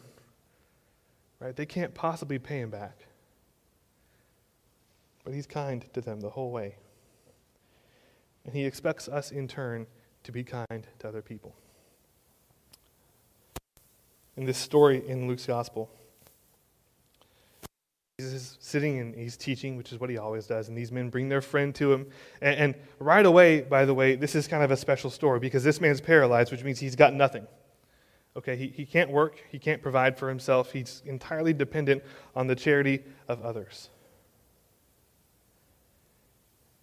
Right? 1.41 1.55
They 1.55 1.65
can't 1.65 1.93
possibly 1.95 2.37
pay 2.37 2.59
him 2.59 2.69
back. 2.69 3.07
But 5.25 5.33
he's 5.33 5.47
kind 5.47 5.83
to 5.93 6.01
them 6.01 6.21
the 6.21 6.29
whole 6.29 6.51
way. 6.51 6.75
And 8.45 8.53
he 8.53 8.63
expects 8.63 9.07
us 9.07 9.31
in 9.31 9.47
turn 9.47 9.87
to 10.23 10.31
be 10.31 10.43
kind 10.43 10.87
to 10.99 11.07
other 11.07 11.21
people. 11.21 11.55
In 14.37 14.45
this 14.45 14.57
story 14.57 15.03
in 15.07 15.27
Luke's 15.27 15.47
gospel, 15.47 15.89
Jesus 18.19 18.33
is 18.33 18.57
sitting 18.59 18.99
and 18.99 19.15
he's 19.15 19.35
teaching, 19.35 19.77
which 19.77 19.91
is 19.91 19.99
what 19.99 20.11
he 20.11 20.17
always 20.19 20.45
does, 20.45 20.69
and 20.69 20.77
these 20.77 20.91
men 20.91 21.09
bring 21.09 21.27
their 21.27 21.41
friend 21.41 21.73
to 21.75 21.91
him. 21.91 22.07
And, 22.39 22.59
and 22.59 22.75
right 22.99 23.25
away, 23.25 23.61
by 23.61 23.85
the 23.85 23.95
way, 23.95 24.15
this 24.15 24.35
is 24.35 24.47
kind 24.47 24.63
of 24.63 24.69
a 24.69 24.77
special 24.77 25.09
story 25.09 25.39
because 25.39 25.63
this 25.63 25.81
man's 25.81 26.01
paralyzed, 26.01 26.51
which 26.51 26.63
means 26.63 26.79
he's 26.79 26.95
got 26.95 27.15
nothing. 27.15 27.47
Okay, 28.37 28.55
he, 28.55 28.67
he 28.67 28.85
can't 28.85 29.09
work, 29.09 29.43
he 29.49 29.59
can't 29.59 29.81
provide 29.81 30.17
for 30.17 30.29
himself, 30.29 30.71
he's 30.71 31.01
entirely 31.05 31.53
dependent 31.53 32.01
on 32.35 32.47
the 32.47 32.55
charity 32.55 33.03
of 33.27 33.41
others. 33.41 33.89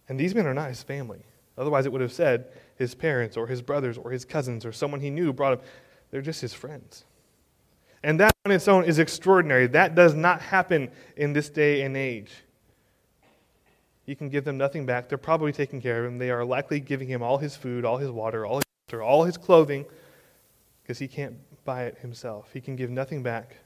And 0.08 0.20
these 0.20 0.34
men 0.34 0.46
are 0.46 0.54
not 0.54 0.68
his 0.68 0.82
family. 0.82 1.20
Otherwise, 1.56 1.86
it 1.86 1.92
would 1.92 2.00
have 2.00 2.12
said 2.12 2.46
his 2.76 2.94
parents 2.94 3.37
or 3.37 3.46
his 3.46 3.62
brothers 3.62 3.99
or 3.99 4.11
his 4.11 4.25
cousins 4.25 4.64
or 4.64 4.73
someone 4.73 5.00
he 5.00 5.11
knew 5.11 5.32
brought 5.32 5.54
him. 5.54 5.61
They're 6.11 6.23
just 6.23 6.40
his 6.40 6.54
friends. 6.54 7.04
And 8.02 8.20
that 8.20 8.32
on 8.46 8.52
its 8.52 8.68
own 8.68 8.84
is 8.84 8.99
extraordinary. 8.99 9.66
That 9.66 9.94
does 9.94 10.14
not 10.14 10.40
happen 10.40 10.90
in 11.16 11.32
this 11.32 11.50
day 11.50 11.82
and 11.82 11.96
age. 11.96 12.30
You 14.06 14.16
can 14.16 14.28
give 14.28 14.44
them 14.44 14.56
nothing 14.56 14.87
back. 14.87 15.08
They're 15.08 15.18
probably 15.18 15.52
taking 15.52 15.82
care 15.82 16.04
of 16.04 16.11
him. 16.11 16.18
They 16.18 16.30
are 16.30 16.44
likely 16.44 16.80
giving 16.80 17.08
him 17.08 17.23
all 17.23 17.38
his 17.38 17.56
food, 17.56 17.84
all 17.84 17.99
his 17.99 18.11
water, 18.11 18.46
all 18.46 18.56
his 18.56 18.64
all 19.02 19.25
his 19.25 19.37
clothing 19.37 19.84
because 20.88 20.99
he 20.99 21.07
can't 21.07 21.37
buy 21.66 21.85
it 21.85 21.99
himself. 21.99 22.49
He 22.54 22.62
can 22.62 22.75
give 22.75 22.88
nothing 22.88 23.23
back. 23.23 23.59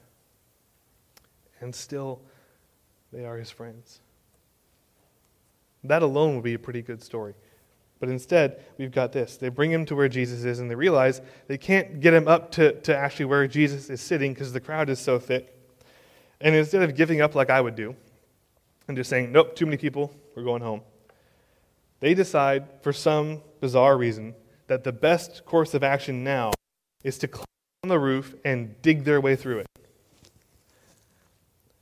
And 1.61 1.73
still, 1.73 2.19
they 3.13 3.23
are 3.23 3.37
his 3.37 3.49
friends. 3.49 4.01
That 5.85 6.01
alone 6.03 6.35
would 6.35 6.43
be 6.43 6.55
a 6.55 6.59
pretty 6.59 6.81
good 6.81 7.01
story. 7.01 7.33
But 8.01 8.09
instead, 8.09 8.65
we've 8.77 8.91
got 8.91 9.13
this. 9.13 9.37
They 9.37 9.47
bring 9.47 9.71
him 9.71 9.85
to 9.85 9.95
where 9.95 10.09
Jesus 10.09 10.43
is, 10.43 10.59
and 10.59 10.69
they 10.69 10.75
realize 10.75 11.21
they 11.47 11.57
can't 11.57 12.01
get 12.01 12.13
him 12.13 12.27
up 12.27 12.51
to, 12.51 12.73
to 12.81 12.93
actually 12.93 13.27
where 13.27 13.47
Jesus 13.47 13.89
is 13.89 14.01
sitting 14.01 14.33
because 14.33 14.51
the 14.51 14.59
crowd 14.59 14.89
is 14.89 14.99
so 14.99 15.17
thick. 15.17 15.57
And 16.41 16.53
instead 16.53 16.83
of 16.83 16.93
giving 16.93 17.21
up 17.21 17.35
like 17.35 17.49
I 17.49 17.61
would 17.61 17.75
do 17.75 17.95
and 18.89 18.97
just 18.97 19.09
saying, 19.09 19.31
nope, 19.31 19.55
too 19.55 19.65
many 19.65 19.77
people, 19.77 20.13
we're 20.35 20.43
going 20.43 20.61
home, 20.61 20.81
they 22.01 22.13
decide, 22.15 22.65
for 22.81 22.91
some 22.91 23.39
bizarre 23.61 23.97
reason, 23.97 24.35
that 24.67 24.83
the 24.83 24.91
best 24.91 25.45
course 25.45 25.73
of 25.73 25.85
action 25.85 26.25
now 26.25 26.51
is 27.03 27.17
to 27.19 27.27
climb 27.27 27.45
on 27.83 27.89
the 27.89 27.99
roof 27.99 28.35
and 28.45 28.81
dig 28.81 29.03
their 29.03 29.19
way 29.19 29.35
through 29.35 29.59
it. 29.59 29.67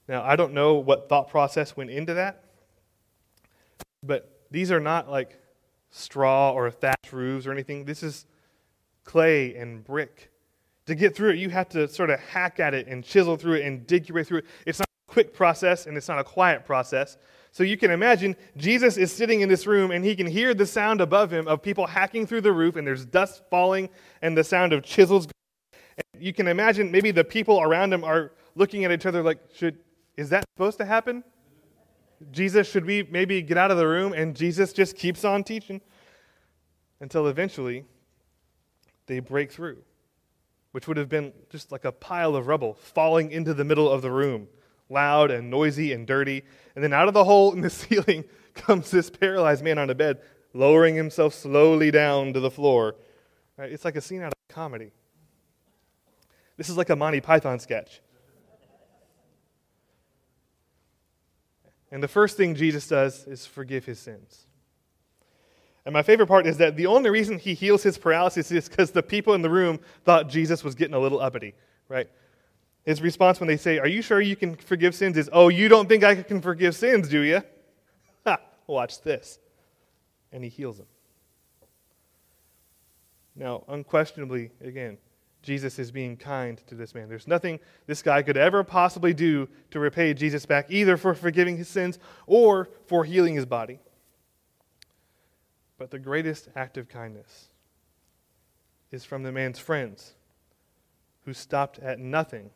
Now, 0.08 0.24
I 0.24 0.36
don't 0.36 0.54
know 0.54 0.76
what 0.76 1.08
thought 1.08 1.30
process 1.30 1.78
went 1.78 1.90
into 1.90 2.14
that, 2.16 2.44
but 4.04 4.42
these 4.52 4.72
are 4.72 4.80
not 4.80 5.10
like 5.10 5.40
straw 5.92 6.52
or 6.52 6.70
thatch 6.72 7.14
roofs 7.14 7.46
or 7.46 7.52
anything. 7.52 7.86
This 7.86 8.04
is 8.04 8.26
clay 9.04 9.56
and 9.56 9.84
brick. 9.84 10.32
To 10.88 10.96
get 10.96 11.16
through 11.16 11.32
it, 11.32 11.38
you 11.38 11.50
have 11.50 11.70
to 11.70 11.88
sort 11.88 12.10
of 12.10 12.20
hack 12.20 12.60
at 12.60 12.74
it 12.74 12.88
and 12.88 13.04
chisel 13.04 13.38
through 13.38 13.56
it 13.56 13.66
and 13.66 13.86
dig 13.86 14.10
your 14.10 14.16
way 14.16 14.24
through 14.24 14.40
it. 14.40 14.46
It's 14.66 14.80
not 14.80 14.88
a 15.08 15.12
quick 15.12 15.34
process 15.34 15.86
and 15.86 15.96
it's 15.96 16.08
not 16.08 16.20
a 16.20 16.24
quiet 16.24 16.66
process. 16.66 17.18
So 17.52 17.64
you 17.64 17.76
can 17.78 17.92
imagine 17.92 18.36
Jesus 18.56 18.96
is 18.96 19.12
sitting 19.12 19.42
in 19.42 19.50
this 19.50 19.68
room 19.68 19.92
and 19.92 20.06
he 20.06 20.16
can 20.16 20.26
hear 20.26 20.54
the 20.54 20.66
sound 20.66 21.02
above 21.02 21.32
him 21.32 21.48
of 21.48 21.62
people 21.62 21.86
hacking 21.86 22.26
through 22.26 22.42
the 22.42 22.52
roof 22.54 22.78
and 22.78 22.88
there's 22.88 23.06
dust 23.06 23.44
falling 23.50 23.90
and 24.22 24.38
the 24.38 24.44
sound 24.44 24.72
of 24.72 24.84
chisels. 24.84 25.28
And 25.98 26.24
you 26.24 26.34
can 26.34 26.48
imagine 26.48 26.92
maybe 26.92 27.12
the 27.12 27.26
people 27.26 27.62
around 27.62 27.92
him 27.94 28.06
are 28.06 28.32
looking 28.56 28.86
at 28.86 28.92
each 28.92 29.06
other 29.06 29.22
like, 29.22 29.40
should, 29.54 29.78
is 30.16 30.30
that 30.30 30.46
supposed 30.56 30.78
to 30.78 30.86
happen? 30.86 31.24
Jesus, 32.32 32.70
should 32.70 32.86
we 32.86 33.04
maybe 33.12 33.42
get 33.42 33.58
out 33.58 33.70
of 33.70 33.78
the 33.78 33.88
room? 33.88 34.14
And 34.14 34.36
Jesus 34.36 34.72
just 34.72 34.96
keeps 34.96 35.26
on 35.26 35.44
teaching 35.44 35.82
until 37.02 37.28
eventually 37.28 37.84
they 39.08 39.20
break 39.20 39.52
through. 39.52 39.84
which 40.72 40.88
would 40.88 40.98
have 40.98 41.10
been 41.10 41.34
just 41.50 41.72
like 41.72 41.86
a 41.86 41.92
pile 41.92 42.36
of 42.36 42.48
rubble 42.48 42.74
falling 42.74 43.32
into 43.32 43.54
the 43.54 43.64
middle 43.64 43.90
of 43.90 44.02
the 44.02 44.12
room, 44.12 44.48
loud 44.92 45.32
and 45.32 45.50
noisy 45.50 45.94
and 45.94 46.06
dirty. 46.06 46.44
And 46.76 46.84
then 46.84 46.94
out 46.94 47.08
of 47.08 47.14
the 47.14 47.24
hole 47.24 47.54
in 47.54 47.62
the 47.62 47.70
ceiling 47.72 48.26
comes 48.54 48.92
this 48.92 49.10
paralyzed 49.10 49.64
man 49.64 49.78
on 49.78 49.90
a 49.90 49.96
bed, 49.96 50.22
lowering 50.54 50.96
himself 50.96 51.34
slowly 51.34 51.90
down 51.92 52.34
to 52.34 52.40
the 52.40 52.52
floor. 52.52 52.96
Right? 53.58 53.72
It's 53.72 53.86
like 53.86 53.96
a 53.96 54.02
scene 54.02 54.22
out 54.22 54.28
of 54.28 54.34
a 54.50 54.54
comedy. 54.54 54.92
This 56.58 56.70
is 56.70 56.78
like 56.78 56.90
a 56.90 56.96
Monty 56.96 57.22
Python 57.22 57.60
sketch. 57.60 58.02
And 61.92 62.02
the 62.02 62.08
first 62.08 62.38
thing 62.38 62.56
Jesus 62.56 62.88
does 62.88 63.28
is 63.28 63.46
forgive 63.46 63.86
his 63.86 64.00
sins. 64.00 64.48
And 65.86 65.94
my 65.94 66.04
favorite 66.04 66.28
part 66.28 66.46
is 66.46 66.58
that 66.58 66.76
the 66.76 66.86
only 66.86 67.10
reason 67.10 67.40
he 67.40 67.54
heals 67.54 67.84
his 67.84 67.98
paralysis 67.98 68.52
is 68.52 68.70
because 68.70 68.92
the 68.92 69.04
people 69.04 69.34
in 69.34 69.42
the 69.42 69.50
room 69.50 69.80
thought 70.06 70.30
Jesus 70.30 70.64
was 70.64 70.76
getting 70.76 70.94
a 70.94 71.00
little 71.00 71.20
uppity, 71.20 71.56
right? 71.90 72.08
His 72.86 73.02
response 73.02 73.40
when 73.40 73.48
they 73.48 73.58
say, 73.58 73.80
Are 73.80 73.88
you 73.88 74.02
sure 74.02 74.22
you 74.22 74.36
can 74.36 74.56
forgive 74.56 74.96
sins? 74.96 75.18
is, 75.18 75.30
Oh, 75.32 75.50
you 75.50 75.68
don't 75.68 75.88
think 75.88 76.04
I 76.04 76.16
can 76.16 76.42
forgive 76.42 76.76
sins, 76.76 77.10
do 77.10 77.22
you? 77.22 77.42
Ha, 78.26 78.38
watch 78.68 79.02
this. 79.02 79.40
And 80.32 80.44
he 80.44 80.50
heals 80.50 80.78
them. 80.78 80.88
Now, 83.36 83.64
unquestionably, 83.68 84.52
again, 84.64 84.98
Jesus 85.42 85.80
is 85.80 85.92
being 85.92 86.18
kind 86.18 86.62
to 86.68 86.76
this 86.76 86.94
man. 86.94 87.10
There's 87.10 87.28
nothing 87.28 87.60
this 87.88 88.04
guy 88.04 88.22
could 88.22 88.38
ever 88.38 88.64
possibly 88.64 89.14
do 89.14 89.50
to 89.72 89.80
repay 89.80 90.14
Jesus 90.14 90.46
back, 90.46 90.68
either 90.70 90.98
for 90.98 91.16
forgiving 91.16 91.58
his 91.58 91.68
sins 91.68 91.98
or 92.28 92.70
for 92.86 93.04
healing 93.04 93.36
his 93.36 93.46
body. 93.46 93.80
But 95.80 95.90
the 95.90 96.00
greatest 96.00 96.50
act 96.56 96.78
of 96.78 96.90
kindness 96.90 97.50
is 98.92 99.04
from 99.04 99.24
the 99.24 99.32
man's 99.32 99.58
friends 99.58 100.14
who 101.26 101.34
stopped 101.34 101.80
at 101.80 101.98
nothing 101.98 102.52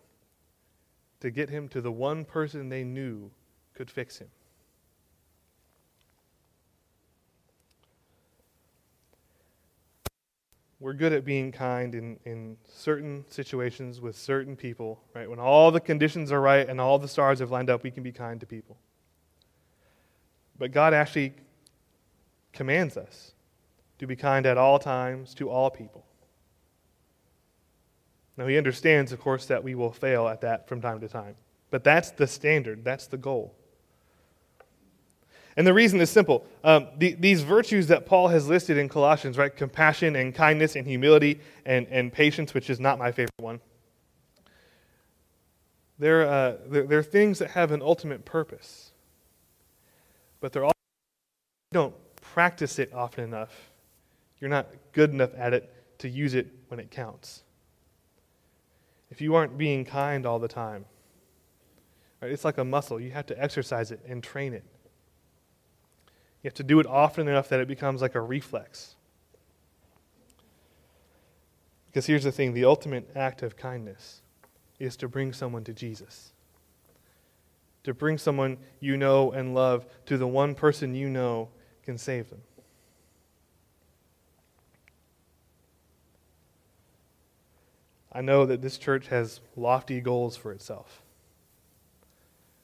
to 1.20 1.32
get 1.32 1.50
him 1.50 1.68
to 1.70 1.82
the 1.82 1.92
one 1.92 2.26
person 2.26 2.70
they 2.70 2.84
knew 2.84 3.32
could 3.74 3.90
fix 3.90 4.18
him. 4.18 4.28
We're 10.80 10.94
good 10.94 11.14
at 11.14 11.26
being 11.26 11.52
kind 11.52 11.96
in, 11.96 12.20
in 12.26 12.58
certain 12.68 13.26
situations 13.28 14.02
with 14.02 14.16
certain 14.16 14.56
people, 14.56 15.02
right? 15.16 15.30
When 15.30 15.40
all 15.40 15.72
the 15.72 15.80
conditions 15.80 16.32
are 16.32 16.42
right 16.42 16.68
and 16.68 16.80
all 16.82 17.00
the 17.00 17.08
stars 17.08 17.40
have 17.40 17.50
lined 17.50 17.70
up, 17.70 17.82
we 17.82 17.92
can 17.92 18.04
be 18.04 18.12
kind 18.12 18.40
to 18.42 18.46
people. 18.46 18.78
But 20.60 20.72
God 20.72 20.94
actually 20.94 21.34
commands 22.54 22.98
us 22.98 23.34
to 24.00 24.08
be 24.08 24.16
kind 24.16 24.46
at 24.46 24.58
all 24.58 24.78
times 24.78 25.34
to 25.36 25.50
all 25.50 25.70
people. 25.70 26.06
Now, 28.38 28.48
he 28.48 28.58
understands, 28.58 29.12
of 29.12 29.20
course, 29.20 29.46
that 29.46 29.64
we 29.64 29.76
will 29.76 29.92
fail 29.92 30.28
at 30.28 30.42
that 30.42 30.68
from 30.68 30.82
time 30.82 31.00
to 31.00 31.08
time. 31.08 31.36
But 31.72 31.84
that's 31.84 32.12
the 32.12 32.28
standard, 32.28 32.84
that's 32.84 33.08
the 33.08 33.18
goal. 33.18 33.56
And 35.58 35.66
the 35.66 35.74
reason 35.74 36.02
is 36.02 36.10
simple. 36.10 36.46
Um, 36.66 36.88
the, 36.98 37.14
these 37.14 37.42
virtues 37.42 37.88
that 37.88 38.06
Paul 38.06 38.28
has 38.28 38.48
listed 38.48 38.78
in 38.78 38.90
Colossians, 38.90 39.38
right? 39.38 39.56
Compassion 39.56 40.18
and 40.18 40.36
kindness 40.36 40.76
and 40.76 40.86
humility 40.86 41.40
and, 41.66 41.88
and 41.88 42.12
patience, 42.12 42.54
which 42.54 42.70
is 42.70 42.80
not 42.80 43.00
my 43.00 43.12
favorite 43.12 43.32
one. 43.40 43.62
They're, 45.98 46.28
uh, 46.28 46.58
they're, 46.68 46.84
they're 46.84 47.04
things 47.04 47.40
that 47.40 47.52
have 47.52 47.72
an 47.72 47.82
ultimate 47.82 48.26
purpose. 48.26 48.92
But 50.42 50.52
they're 50.52 50.66
all, 50.66 50.74
you 51.72 51.76
don't 51.76 51.96
practice 52.22 52.78
it 52.80 52.94
often 52.94 53.24
enough, 53.24 53.72
you're 54.40 54.50
not 54.50 54.68
good 54.92 55.12
enough 55.12 55.32
at 55.38 55.54
it 55.54 55.72
to 56.00 56.10
use 56.10 56.34
it 56.34 56.48
when 56.68 56.82
it 56.82 56.92
counts. 56.92 57.44
If 59.16 59.22
you 59.22 59.34
aren't 59.36 59.58
being 59.58 59.86
kind 59.86 60.26
all 60.26 60.40
the 60.40 60.50
time, 60.50 60.84
right, 62.22 62.30
it's 62.30 62.44
like 62.44 62.58
a 62.58 62.66
muscle. 62.66 63.00
You 63.00 63.12
have 63.12 63.26
to 63.28 63.42
exercise 63.42 63.90
it 63.90 64.02
and 64.06 64.22
train 64.22 64.52
it. 64.52 64.66
You 66.44 66.50
have 66.50 66.54
to 66.56 66.64
do 66.64 66.82
it 66.82 66.86
often 66.86 67.30
enough 67.30 67.48
that 67.48 67.62
it 67.62 67.68
becomes 67.70 68.02
like 68.02 68.16
a 68.16 68.20
reflex. 68.20 68.96
Because 71.86 72.08
here's 72.08 72.26
the 72.26 72.32
thing 72.34 72.54
the 72.54 72.66
ultimate 72.66 73.10
act 73.16 73.42
of 73.42 73.56
kindness 73.56 74.22
is 74.80 74.98
to 74.98 75.08
bring 75.08 75.32
someone 75.32 75.64
to 75.64 75.72
Jesus. 75.72 76.34
To 77.86 77.94
bring 77.94 78.18
someone 78.18 78.58
you 78.82 78.98
know 78.98 79.32
and 79.32 79.56
love 79.56 79.86
to 80.08 80.18
the 80.18 80.28
one 80.28 80.56
person 80.56 80.94
you 80.94 81.10
know 81.10 81.48
can 81.84 81.98
save 81.98 82.30
them. 82.30 82.42
I 88.16 88.22
know 88.22 88.46
that 88.46 88.62
this 88.62 88.78
church 88.78 89.08
has 89.08 89.42
lofty 89.58 90.00
goals 90.00 90.38
for 90.38 90.54
itself. 90.54 91.02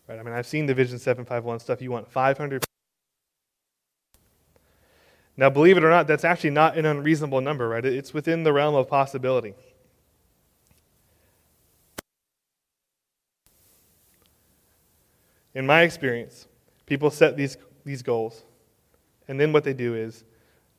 Right? 0.07 0.17
I 0.17 0.23
mean, 0.23 0.33
I've 0.33 0.47
seen 0.47 0.65
the 0.65 0.73
Vision 0.73 0.97
751 0.97 1.59
stuff. 1.59 1.81
You 1.81 1.91
want 1.91 2.07
500. 2.07 2.63
Now, 5.35 5.49
believe 5.49 5.75
it 5.75 5.83
or 5.83 5.89
not, 5.89 6.07
that's 6.07 6.23
actually 6.23 6.51
not 6.51 6.77
an 6.77 6.85
unreasonable 6.85 7.41
number, 7.41 7.67
right? 7.67 7.83
It's 7.83 8.13
within 8.13 8.43
the 8.43 8.53
realm 8.53 8.75
of 8.75 8.87
possibility. 8.87 9.53
In 15.53 15.65
my 15.65 15.81
experience, 15.81 16.47
people 16.85 17.11
set 17.11 17.35
these, 17.35 17.57
these 17.83 18.01
goals 18.01 18.43
and 19.27 19.39
then 19.39 19.53
what 19.53 19.63
they 19.63 19.73
do 19.73 19.95
is, 19.95 20.23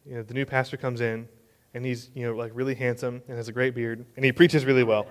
you 0.05 0.15
know, 0.15 0.23
the 0.23 0.35
new 0.35 0.45
pastor 0.45 0.77
comes 0.77 1.01
in, 1.01 1.29
and 1.75 1.85
he's, 1.85 2.11
you 2.15 2.27
know, 2.27 2.35
like 2.35 2.53
really 2.55 2.75
handsome 2.75 3.23
and 3.29 3.37
has 3.37 3.49
a 3.49 3.53
great 3.53 3.75
beard, 3.75 4.05
and 4.17 4.25
he 4.25 4.33
preaches 4.33 4.65
really 4.65 4.85
well. 4.85 5.07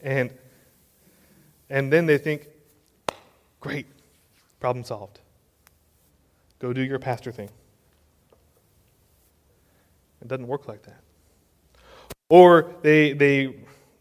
And, 0.00 0.32
and 1.70 1.92
then 1.92 2.06
they 2.06 2.18
think, 2.18 2.48
great, 3.60 3.86
problem 4.60 4.84
solved. 4.84 5.20
Go 6.58 6.72
do 6.72 6.82
your 6.82 6.98
pastor 6.98 7.32
thing. 7.32 7.50
It 10.22 10.28
doesn't 10.28 10.46
work 10.46 10.68
like 10.68 10.82
that. 10.84 11.00
Or 12.28 12.74
they, 12.82 13.12
they 13.12 13.54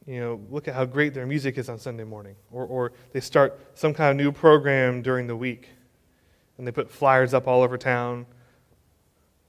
you 0.06 0.20
know, 0.20 0.42
look 0.50 0.68
at 0.68 0.76
how 0.76 0.86
great 0.86 1.14
their 1.14 1.26
music 1.26 1.58
is 1.58 1.70
on 1.70 1.80
Sunday 1.80 2.04
morning. 2.04 2.36
Or, 2.52 2.66
or 2.66 2.94
they 3.12 3.20
start 3.20 3.60
some 3.76 3.94
kind 3.94 4.12
of 4.12 4.24
new 4.24 4.32
program 4.32 5.02
during 5.02 5.28
the 5.28 5.36
week 5.36 5.70
and 6.58 6.66
they 6.66 6.72
put 6.72 6.90
flyers 6.90 7.34
up 7.34 7.48
all 7.48 7.62
over 7.62 7.78
town, 7.78 8.26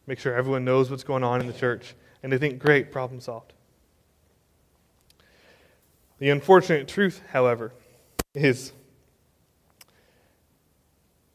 make 0.06 0.18
sure 0.18 0.34
everyone 0.34 0.64
knows 0.64 0.90
what's 0.90 1.04
going 1.04 1.24
on 1.24 1.40
in 1.40 1.46
the 1.46 1.52
church, 1.52 1.94
and 2.22 2.32
they 2.32 2.38
think, 2.38 2.58
great, 2.58 2.92
problem 2.92 3.20
solved. 3.20 3.52
The 6.18 6.30
unfortunate 6.30 6.88
truth, 6.88 7.20
however, 7.30 7.72
is 8.34 8.72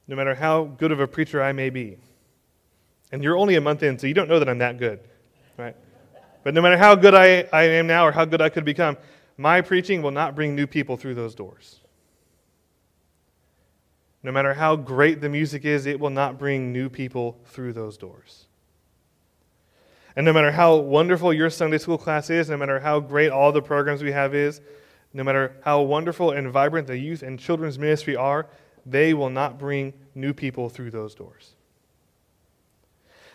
no 0.08 0.16
matter 0.16 0.36
how 0.36 0.64
good 0.64 0.92
of 0.92 1.00
a 1.00 1.08
preacher 1.08 1.42
I 1.42 1.52
may 1.52 1.70
be, 1.70 1.98
and 3.12 3.24
you're 3.24 3.38
only 3.38 3.56
a 3.56 3.62
month 3.62 3.84
in, 3.84 4.00
so 4.00 4.08
you 4.08 4.14
don't 4.14 4.30
know 4.30 4.40
that 4.40 4.50
I'm 4.50 4.60
that 4.60 4.78
good, 4.78 5.00
right? 5.58 5.76
But 6.44 6.54
no 6.54 6.62
matter 6.62 6.78
how 6.78 6.96
good 6.96 7.14
I, 7.14 7.48
I 7.54 7.64
am 7.64 7.88
now 7.88 8.08
or 8.08 8.12
how 8.12 8.26
good 8.26 8.42
I 8.42 8.50
could 8.50 8.66
become, 8.66 8.98
my 9.38 9.62
preaching 9.62 10.02
will 10.02 10.12
not 10.12 10.36
bring 10.36 10.56
new 10.56 10.66
people 10.66 10.98
through 10.98 11.16
those 11.16 11.36
doors. 11.36 11.80
No 14.24 14.32
matter 14.32 14.54
how 14.54 14.76
great 14.76 15.20
the 15.20 15.30
music 15.30 15.66
is, 15.66 15.86
it 15.86 16.00
will 16.00 16.10
not 16.10 16.38
bring 16.38 16.72
new 16.72 16.90
people 16.90 17.40
through 17.46 17.74
those 17.74 17.98
doors. 17.98 18.48
And 20.16 20.26
no 20.26 20.34
matter 20.34 20.52
how 20.52 20.76
wonderful 20.76 21.34
your 21.34 21.50
Sunday 21.50 21.78
school 21.78 21.98
class 21.98 22.30
is, 22.30 22.50
no 22.50 22.58
matter 22.58 22.80
how 22.80 23.00
great 23.00 23.32
all 23.32 23.52
the 23.52 23.62
programs 23.62 24.04
we 24.04 24.12
have 24.12 24.36
is, 24.36 24.62
no 25.14 25.24
matter 25.24 25.56
how 25.64 25.82
wonderful 25.82 26.32
and 26.32 26.50
vibrant 26.52 26.88
the 26.88 26.98
youth 26.98 27.24
and 27.24 27.40
children's 27.40 27.80
ministry 27.80 28.16
are, 28.16 28.48
they 28.86 29.14
will 29.14 29.30
not 29.30 29.60
bring 29.60 29.94
new 30.16 30.34
people 30.34 30.70
through 30.70 30.92
those 30.92 31.16
doors. 31.16 31.56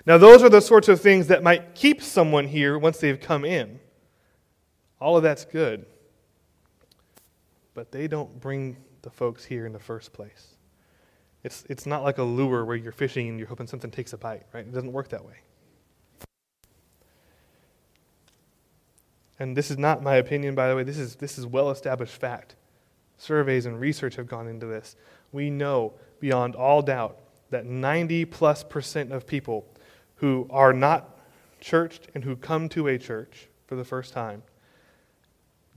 Now, 0.04 0.18
those 0.18 0.42
are 0.42 0.48
the 0.48 0.60
sorts 0.60 0.88
of 0.88 1.00
things 1.00 1.26
that 1.28 1.42
might 1.42 1.74
keep 1.74 2.02
someone 2.02 2.46
here 2.46 2.78
once 2.78 2.98
they've 2.98 3.20
come 3.20 3.44
in. 3.44 3.80
All 5.00 5.16
of 5.16 5.22
that's 5.22 5.44
good. 5.44 5.84
But 7.74 7.90
they 7.90 8.06
don't 8.06 8.40
bring 8.40 8.76
the 9.02 9.10
folks 9.10 9.44
here 9.44 9.66
in 9.66 9.72
the 9.72 9.80
first 9.80 10.12
place. 10.12 10.56
It's, 11.42 11.64
it's 11.68 11.86
not 11.86 12.02
like 12.02 12.18
a 12.18 12.22
lure 12.22 12.64
where 12.64 12.76
you're 12.76 12.92
fishing 12.92 13.28
and 13.28 13.38
you're 13.38 13.48
hoping 13.48 13.66
something 13.66 13.90
takes 13.90 14.12
a 14.12 14.18
bite, 14.18 14.44
right? 14.52 14.66
It 14.66 14.72
doesn't 14.72 14.92
work 14.92 15.08
that 15.10 15.24
way. 15.24 15.36
And 19.38 19.56
this 19.56 19.70
is 19.70 19.78
not 19.78 20.02
my 20.02 20.16
opinion, 20.16 20.54
by 20.54 20.68
the 20.68 20.76
way. 20.76 20.82
This 20.82 20.98
is, 20.98 21.16
this 21.16 21.38
is 21.38 21.46
well 21.46 21.70
established 21.70 22.14
fact. 22.14 22.56
Surveys 23.18 23.66
and 23.66 23.80
research 23.80 24.16
have 24.16 24.26
gone 24.26 24.48
into 24.48 24.66
this. 24.66 24.96
We 25.32 25.50
know 25.50 25.94
beyond 26.20 26.54
all 26.54 26.82
doubt 26.82 27.18
that 27.50 27.66
90 27.66 28.24
plus 28.26 28.64
percent 28.64 29.12
of 29.12 29.26
people 29.26 29.66
who 30.16 30.46
are 30.50 30.72
not 30.72 31.18
churched 31.60 32.08
and 32.14 32.24
who 32.24 32.36
come 32.36 32.68
to 32.70 32.88
a 32.88 32.98
church 32.98 33.48
for 33.66 33.76
the 33.76 33.84
first 33.84 34.12
time 34.12 34.42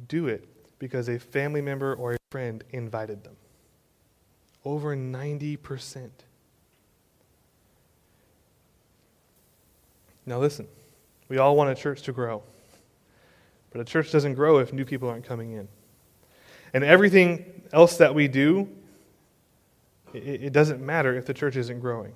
do 0.07 0.27
it 0.27 0.47
because 0.79 1.09
a 1.09 1.19
family 1.19 1.61
member 1.61 1.93
or 1.93 2.13
a 2.13 2.17
friend 2.31 2.63
invited 2.71 3.23
them. 3.23 3.35
Over 4.63 4.95
90%. 4.95 6.09
Now, 10.25 10.39
listen, 10.39 10.67
We 11.27 11.37
all 11.37 11.55
want 11.55 11.69
a 11.69 11.75
church 11.75 12.01
to 12.03 12.11
grow. 12.11 12.41
But 13.71 13.81
a 13.81 13.85
church 13.85 14.11
doesn't 14.11 14.33
grow 14.33 14.57
if 14.57 14.73
new 14.73 14.85
people 14.85 15.09
aren't 15.09 15.25
coming 15.25 15.51
in. 15.51 15.67
And 16.73 16.83
everything 16.83 17.63
else 17.73 17.97
that 17.97 18.13
we 18.13 18.27
do, 18.27 18.69
it, 20.13 20.43
it 20.43 20.53
doesn't 20.53 20.81
matter 20.81 21.15
if 21.15 21.25
the 21.25 21.33
church 21.33 21.55
isn't 21.55 21.79
growing. 21.79 22.13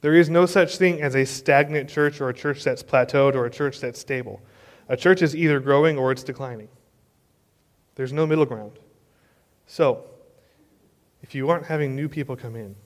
There 0.00 0.14
is 0.14 0.28
no 0.28 0.46
such 0.46 0.76
thing 0.76 1.00
as 1.00 1.16
a 1.16 1.24
stagnant 1.24 1.88
church 1.88 2.20
or 2.20 2.28
a 2.28 2.34
church 2.34 2.62
that's 2.62 2.82
plateaued 2.82 3.34
or 3.34 3.46
a 3.46 3.50
church 3.50 3.80
that's 3.80 3.98
stable. 3.98 4.42
A 4.88 4.96
church 4.96 5.22
is 5.22 5.34
either 5.34 5.60
growing 5.60 5.96
or 5.96 6.12
it's 6.12 6.22
declining. 6.22 6.68
There's 7.94 8.12
no 8.12 8.26
middle 8.26 8.44
ground. 8.44 8.78
So, 9.66 10.04
if 11.22 11.34
you 11.34 11.48
aren't 11.48 11.64
having 11.64 11.96
new 11.96 12.08
people 12.08 12.36
come 12.36 12.54
in, 12.54 12.76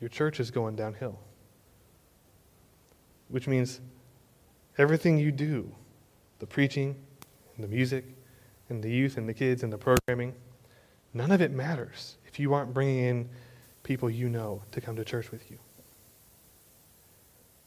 your 0.00 0.08
church 0.08 0.38
is 0.38 0.50
going 0.50 0.76
downhill. 0.76 1.18
Which 3.28 3.48
means 3.48 3.80
everything 4.78 5.18
you 5.18 5.32
do, 5.32 5.74
the 6.38 6.46
preaching, 6.46 6.94
and 7.56 7.64
the 7.64 7.68
music, 7.68 8.04
and 8.68 8.82
the 8.82 8.90
youth, 8.90 9.16
and 9.16 9.28
the 9.28 9.34
kids, 9.34 9.62
and 9.62 9.72
the 9.72 9.78
programming, 9.78 10.34
none 11.12 11.30
of 11.30 11.40
it 11.40 11.50
matters 11.50 12.16
if 12.26 12.38
you 12.38 12.54
aren't 12.54 12.74
bringing 12.74 12.98
in 13.04 13.28
people 13.82 14.10
you 14.10 14.28
know 14.28 14.62
to 14.72 14.80
come 14.80 14.96
to 14.96 15.04
church 15.04 15.30
with 15.30 15.50
you. 15.50 15.58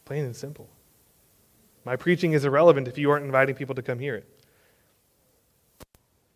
Plain 0.05 0.25
and 0.25 0.35
simple. 0.35 0.67
My 1.85 1.95
preaching 1.95 2.33
is 2.33 2.43
irrelevant 2.43 2.87
if 2.87 2.97
you 2.97 3.11
aren't 3.11 3.25
inviting 3.25 3.55
people 3.55 3.75
to 3.75 3.81
come 3.81 3.99
hear 3.99 4.15
it. 4.15 4.27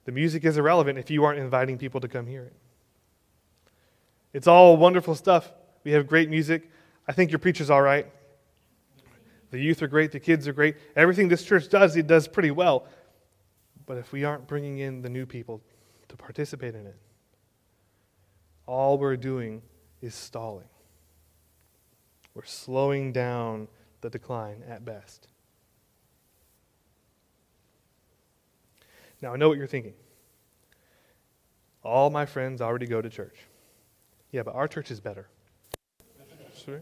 The 0.05 0.11
music 0.11 0.45
is 0.45 0.57
irrelevant 0.57 0.97
if 0.97 1.11
you 1.11 1.23
aren't 1.23 1.39
inviting 1.39 1.77
people 1.77 1.99
to 2.01 2.07
come 2.07 2.25
hear 2.25 2.43
it. 2.43 2.53
It's 4.33 4.47
all 4.47 4.77
wonderful 4.77 5.15
stuff. 5.15 5.51
We 5.83 5.91
have 5.91 6.07
great 6.07 6.29
music. 6.29 6.69
I 7.07 7.11
think 7.11 7.31
your 7.31 7.39
preacher's 7.39 7.69
all 7.69 7.81
right. 7.81 8.07
The 9.51 9.59
youth 9.59 9.81
are 9.81 9.87
great. 9.87 10.11
The 10.11 10.19
kids 10.19 10.47
are 10.47 10.53
great. 10.53 10.77
Everything 10.95 11.27
this 11.27 11.43
church 11.43 11.69
does, 11.69 11.97
it 11.97 12.07
does 12.07 12.27
pretty 12.27 12.51
well. 12.51 12.87
But 13.91 13.97
if 13.97 14.13
we 14.13 14.23
aren't 14.23 14.47
bringing 14.47 14.79
in 14.79 15.01
the 15.01 15.09
new 15.09 15.25
people 15.25 15.59
to 16.07 16.15
participate 16.15 16.75
in 16.75 16.87
it, 16.87 16.95
all 18.65 18.97
we're 18.97 19.17
doing 19.17 19.61
is 20.01 20.15
stalling. 20.15 20.69
We're 22.33 22.45
slowing 22.45 23.11
down 23.11 23.67
the 23.99 24.09
decline 24.09 24.63
at 24.65 24.85
best. 24.85 25.27
Now, 29.21 29.33
I 29.33 29.35
know 29.35 29.49
what 29.49 29.57
you're 29.57 29.67
thinking. 29.67 29.95
All 31.83 32.09
my 32.09 32.25
friends 32.25 32.61
already 32.61 32.87
go 32.87 33.01
to 33.01 33.09
church. 33.09 33.39
Yeah, 34.31 34.43
but 34.43 34.55
our 34.55 34.69
church 34.69 34.89
is 34.89 35.01
better. 35.01 35.27
Sure. 36.55 36.81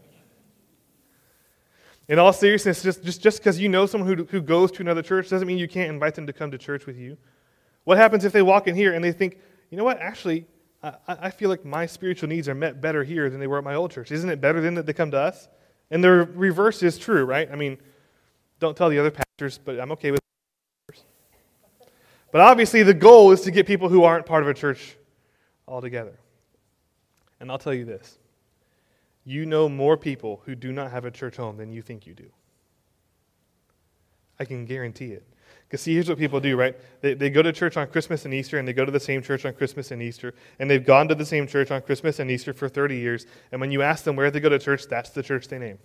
In 2.10 2.18
all 2.18 2.32
seriousness, 2.32 2.82
just 2.82 3.04
just 3.04 3.22
just 3.22 3.38
because 3.38 3.60
you 3.60 3.68
know 3.68 3.86
someone 3.86 4.16
who, 4.16 4.24
who 4.24 4.42
goes 4.42 4.72
to 4.72 4.82
another 4.82 5.00
church 5.00 5.28
doesn't 5.28 5.46
mean 5.46 5.58
you 5.58 5.68
can't 5.68 5.88
invite 5.88 6.16
them 6.16 6.26
to 6.26 6.32
come 6.32 6.50
to 6.50 6.58
church 6.58 6.84
with 6.84 6.98
you. 6.98 7.16
What 7.84 7.98
happens 7.98 8.24
if 8.24 8.32
they 8.32 8.42
walk 8.42 8.66
in 8.66 8.74
here 8.74 8.94
and 8.94 9.04
they 9.04 9.12
think, 9.12 9.38
you 9.70 9.78
know 9.78 9.84
what, 9.84 10.00
actually, 10.00 10.44
I, 10.82 10.94
I 11.06 11.30
feel 11.30 11.48
like 11.48 11.64
my 11.64 11.86
spiritual 11.86 12.28
needs 12.28 12.48
are 12.48 12.54
met 12.54 12.80
better 12.80 13.04
here 13.04 13.30
than 13.30 13.38
they 13.38 13.46
were 13.46 13.58
at 13.58 13.64
my 13.64 13.76
old 13.76 13.92
church. 13.92 14.10
Isn't 14.10 14.28
it 14.28 14.40
better 14.40 14.60
then 14.60 14.74
that 14.74 14.86
they 14.86 14.92
come 14.92 15.12
to 15.12 15.18
us? 15.18 15.48
And 15.92 16.02
the 16.02 16.10
reverse 16.10 16.82
is 16.82 16.98
true, 16.98 17.24
right? 17.24 17.48
I 17.48 17.54
mean, 17.54 17.78
don't 18.58 18.76
tell 18.76 18.88
the 18.88 18.98
other 18.98 19.12
pastors, 19.12 19.60
but 19.64 19.78
I'm 19.78 19.92
okay 19.92 20.10
with 20.10 20.20
But 22.32 22.40
obviously, 22.40 22.82
the 22.82 22.92
goal 22.92 23.30
is 23.30 23.42
to 23.42 23.52
get 23.52 23.68
people 23.68 23.88
who 23.88 24.02
aren't 24.02 24.26
part 24.26 24.42
of 24.42 24.48
a 24.48 24.54
church 24.54 24.96
all 25.64 25.80
together. 25.80 26.18
And 27.38 27.52
I'll 27.52 27.58
tell 27.58 27.72
you 27.72 27.84
this 27.84 28.18
you 29.30 29.46
know 29.46 29.68
more 29.68 29.96
people 29.96 30.42
who 30.44 30.54
do 30.54 30.72
not 30.72 30.90
have 30.90 31.04
a 31.04 31.10
church 31.10 31.36
home 31.36 31.56
than 31.56 31.70
you 31.70 31.82
think 31.82 32.06
you 32.06 32.14
do. 32.14 32.30
I 34.40 34.44
can 34.44 34.64
guarantee 34.64 35.12
it. 35.12 35.24
Because, 35.66 35.82
see, 35.82 35.94
here's 35.94 36.08
what 36.08 36.18
people 36.18 36.40
do, 36.40 36.56
right? 36.56 36.76
They, 37.00 37.14
they 37.14 37.30
go 37.30 37.42
to 37.42 37.52
church 37.52 37.76
on 37.76 37.86
Christmas 37.86 38.24
and 38.24 38.34
Easter, 38.34 38.58
and 38.58 38.66
they 38.66 38.72
go 38.72 38.84
to 38.84 38.90
the 38.90 38.98
same 38.98 39.22
church 39.22 39.44
on 39.44 39.52
Christmas 39.52 39.92
and 39.92 40.02
Easter, 40.02 40.34
and 40.58 40.68
they've 40.68 40.84
gone 40.84 41.06
to 41.08 41.14
the 41.14 41.24
same 41.24 41.46
church 41.46 41.70
on 41.70 41.80
Christmas 41.82 42.18
and 42.18 42.28
Easter 42.28 42.52
for 42.52 42.68
30 42.68 42.96
years. 42.96 43.24
And 43.52 43.60
when 43.60 43.70
you 43.70 43.82
ask 43.82 44.02
them 44.02 44.16
where 44.16 44.32
they 44.32 44.40
go 44.40 44.48
to 44.48 44.58
church, 44.58 44.88
that's 44.88 45.10
the 45.10 45.22
church 45.22 45.46
they 45.46 45.60
name. 45.60 45.78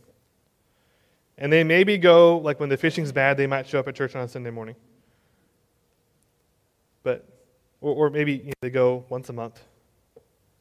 And 1.38 1.54
they 1.54 1.64
maybe 1.64 2.00
go, 2.00 2.40
like 2.40 2.60
when 2.60 2.70
the 2.70 2.78
fishing's 2.78 3.12
bad, 3.12 3.38
they 3.38 3.46
might 3.46 3.68
show 3.68 3.80
up 3.80 3.88
at 3.88 3.94
church 3.94 4.16
on 4.16 4.24
a 4.24 4.28
Sunday 4.28 4.50
morning. 4.50 4.76
But, 7.04 7.28
or, 7.80 7.94
or 7.94 8.10
maybe 8.10 8.34
you 8.34 8.46
know, 8.46 8.54
they 8.62 8.72
go 8.72 9.06
once 9.10 9.30
a 9.30 9.34
month 9.34 9.62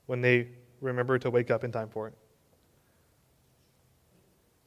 when 0.04 0.20
they 0.20 0.48
remember 0.82 1.18
to 1.18 1.30
wake 1.30 1.50
up 1.50 1.64
in 1.64 1.72
time 1.72 1.88
for 1.88 2.08
it. 2.08 2.14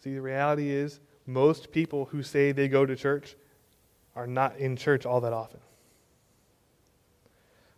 See, 0.08 0.14
the 0.14 0.22
reality 0.22 0.70
is, 0.70 1.02
most 1.26 1.70
people 1.70 2.06
who 2.06 2.24
say 2.24 2.54
they 2.54 2.70
go 2.70 2.86
to 2.86 2.96
church 2.96 3.36
are 4.16 4.26
not 4.26 4.56
in 4.56 4.78
church 4.78 5.06
all 5.06 5.20
that 5.20 5.34
often. 5.34 5.60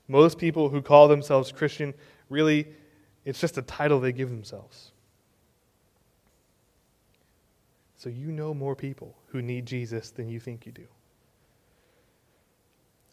Most 0.08 0.38
people 0.38 0.70
who 0.70 0.80
call 0.84 1.08
themselves 1.08 1.52
Christian, 1.52 1.92
really, 2.30 2.68
it's 3.26 3.40
just 3.40 3.58
a 3.58 3.64
title 3.64 4.00
they 4.00 4.12
give 4.12 4.30
themselves. 4.30 4.92
So 7.98 8.10
you 8.10 8.32
know 8.32 8.54
more 8.54 8.76
people 8.76 9.18
who 9.30 9.42
need 9.42 9.66
Jesus 9.66 10.12
than 10.12 10.30
you 10.30 10.40
think 10.40 10.68
you 10.68 10.72
do. 10.72 10.86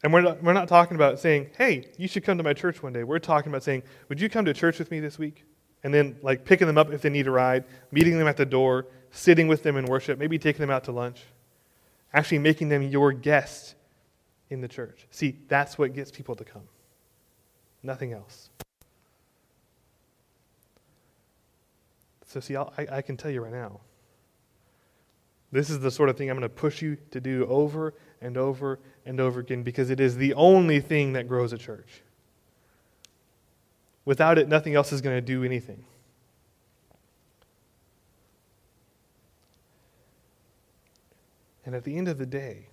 And 0.04 0.12
we're 0.12 0.20
not, 0.20 0.42
we're 0.42 0.52
not 0.52 0.68
talking 0.68 0.94
about 0.94 1.20
saying, 1.20 1.52
hey, 1.56 1.86
you 1.96 2.06
should 2.06 2.22
come 2.22 2.36
to 2.36 2.44
my 2.44 2.52
church 2.52 2.82
one 2.82 2.92
day. 2.92 3.02
We're 3.02 3.18
talking 3.18 3.50
about 3.50 3.62
saying, 3.62 3.82
would 4.10 4.20
you 4.20 4.28
come 4.28 4.44
to 4.44 4.52
church 4.52 4.78
with 4.78 4.90
me 4.90 5.00
this 5.00 5.18
week? 5.18 5.46
And 5.84 5.94
then, 5.94 6.16
like, 6.22 6.44
picking 6.44 6.66
them 6.66 6.78
up 6.78 6.92
if 6.92 7.02
they 7.02 7.10
need 7.10 7.26
a 7.26 7.30
ride, 7.30 7.64
meeting 7.92 8.18
them 8.18 8.26
at 8.26 8.36
the 8.36 8.46
door, 8.46 8.86
sitting 9.10 9.48
with 9.48 9.62
them 9.62 9.76
in 9.76 9.84
worship, 9.86 10.18
maybe 10.18 10.38
taking 10.38 10.60
them 10.60 10.70
out 10.70 10.84
to 10.84 10.92
lunch, 10.92 11.22
actually 12.12 12.38
making 12.38 12.68
them 12.68 12.82
your 12.82 13.12
guest 13.12 13.74
in 14.50 14.60
the 14.60 14.68
church. 14.68 15.06
See, 15.10 15.38
that's 15.48 15.78
what 15.78 15.94
gets 15.94 16.10
people 16.10 16.34
to 16.36 16.44
come, 16.44 16.68
nothing 17.82 18.12
else. 18.12 18.50
So, 22.26 22.40
see, 22.40 22.56
I, 22.56 22.68
I 22.90 23.02
can 23.02 23.16
tell 23.16 23.30
you 23.30 23.42
right 23.42 23.52
now, 23.52 23.80
this 25.52 25.70
is 25.70 25.78
the 25.78 25.90
sort 25.90 26.08
of 26.08 26.16
thing 26.18 26.28
I'm 26.28 26.36
going 26.36 26.42
to 26.42 26.54
push 26.54 26.82
you 26.82 26.96
to 27.12 27.20
do 27.20 27.46
over 27.46 27.94
and 28.20 28.36
over 28.36 28.80
and 29.04 29.20
over 29.20 29.40
again 29.40 29.62
because 29.62 29.90
it 29.90 30.00
is 30.00 30.16
the 30.16 30.34
only 30.34 30.80
thing 30.80 31.12
that 31.12 31.28
grows 31.28 31.52
a 31.52 31.58
church. 31.58 32.02
Without 34.06 34.38
it, 34.38 34.48
nothing 34.48 34.74
else 34.74 34.92
is 34.92 35.02
going 35.02 35.16
to 35.16 35.20
do 35.20 35.44
anything. 35.44 35.84
And 41.66 41.74
at 41.74 41.82
the 41.82 41.98
end 41.98 42.06
of 42.06 42.16
the 42.16 42.24
day, 42.24 42.68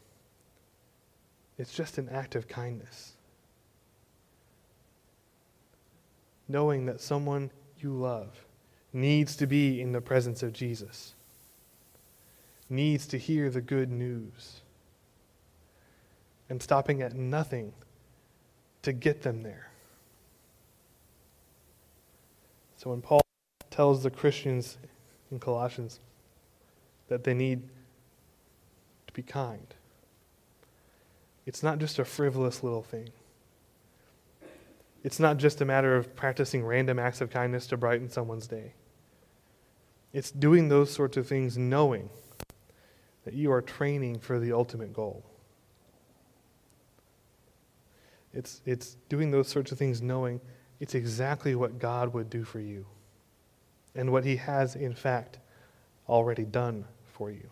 it's 1.57 1.73
just 1.73 1.97
an 1.97 2.07
act 2.09 2.35
of 2.35 2.47
kindness. 2.47 3.13
Knowing 6.47 6.85
that 6.85 7.01
someone 7.01 7.49
you 7.79 7.91
love 7.91 8.45
needs 8.93 9.35
to 9.37 9.47
be 9.47 9.81
in 9.81 9.91
the 9.91 10.01
presence 10.01 10.43
of 10.43 10.53
Jesus, 10.53 11.15
needs 12.69 13.07
to 13.07 13.17
hear 13.17 13.49
the 13.49 13.61
good 13.61 13.89
news, 13.91 14.61
and 16.47 16.61
stopping 16.61 17.01
at 17.01 17.15
nothing 17.15 17.73
to 18.83 18.93
get 18.93 19.23
them 19.23 19.41
there. 19.41 19.72
So 22.83 22.89
when 22.89 23.01
Paul 23.01 23.21
tells 23.69 24.03
the 24.03 24.09
Christians 24.09 24.77
in 25.31 25.39
Colossians 25.39 26.01
that 27.07 27.23
they 27.23 27.33
need 27.33 27.61
to 29.07 29.13
be 29.13 29.23
kind. 29.23 29.73
It's 31.45 31.63
not 31.63 31.79
just 31.79 31.97
a 31.97 32.03
frivolous 32.03 32.61
little 32.61 32.83
thing. 32.83 33.07
It's 35.01 35.17
not 35.17 35.37
just 35.37 35.61
a 35.61 35.65
matter 35.65 35.95
of 35.95 36.13
practicing 36.13 36.65
random 36.65 36.99
acts 36.99 37.21
of 37.21 37.29
kindness 37.29 37.67
to 37.67 37.77
brighten 37.77 38.09
someone's 38.09 38.47
day. 38.47 38.73
It's 40.11 40.29
doing 40.29 40.67
those 40.67 40.91
sorts 40.91 41.15
of 41.15 41.25
things 41.25 41.57
knowing 41.57 42.09
that 43.23 43.33
you 43.33 43.49
are 43.53 43.61
training 43.61 44.19
for 44.19 44.39
the 44.39 44.51
ultimate 44.51 44.91
goal. 44.91 45.23
It's, 48.33 48.61
it's 48.65 48.97
doing 49.07 49.31
those 49.31 49.47
sorts 49.47 49.71
of 49.71 49.77
things 49.77 50.01
knowing 50.01 50.41
it's 50.83 50.95
exactly 50.95 51.55
what 51.55 51.79
God 51.79 52.13
would 52.13 52.29
do 52.29 52.43
for 52.43 52.59
you 52.59 52.85
and 53.95 54.11
what 54.11 54.25
He 54.25 54.35
has, 54.35 54.75
in 54.75 54.93
fact, 54.93 55.39
already 56.09 56.43
done 56.43 56.83
for 57.05 57.31
you. 57.31 57.49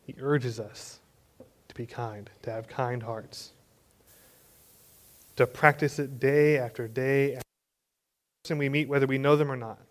He 0.00 0.14
urges 0.18 0.58
us 0.58 1.00
to 1.68 1.74
be 1.74 1.84
kind, 1.84 2.30
to 2.40 2.50
have 2.50 2.68
kind 2.68 3.02
hearts, 3.02 3.52
to 5.36 5.46
practice 5.46 5.98
it 5.98 6.18
day 6.18 6.56
after 6.56 6.88
day 6.88 7.34
after 7.34 7.42
person 8.44 8.56
we 8.56 8.70
meet, 8.70 8.88
whether 8.88 9.06
we 9.06 9.18
know 9.18 9.36
them 9.36 9.52
or 9.52 9.56
not. 9.56 9.82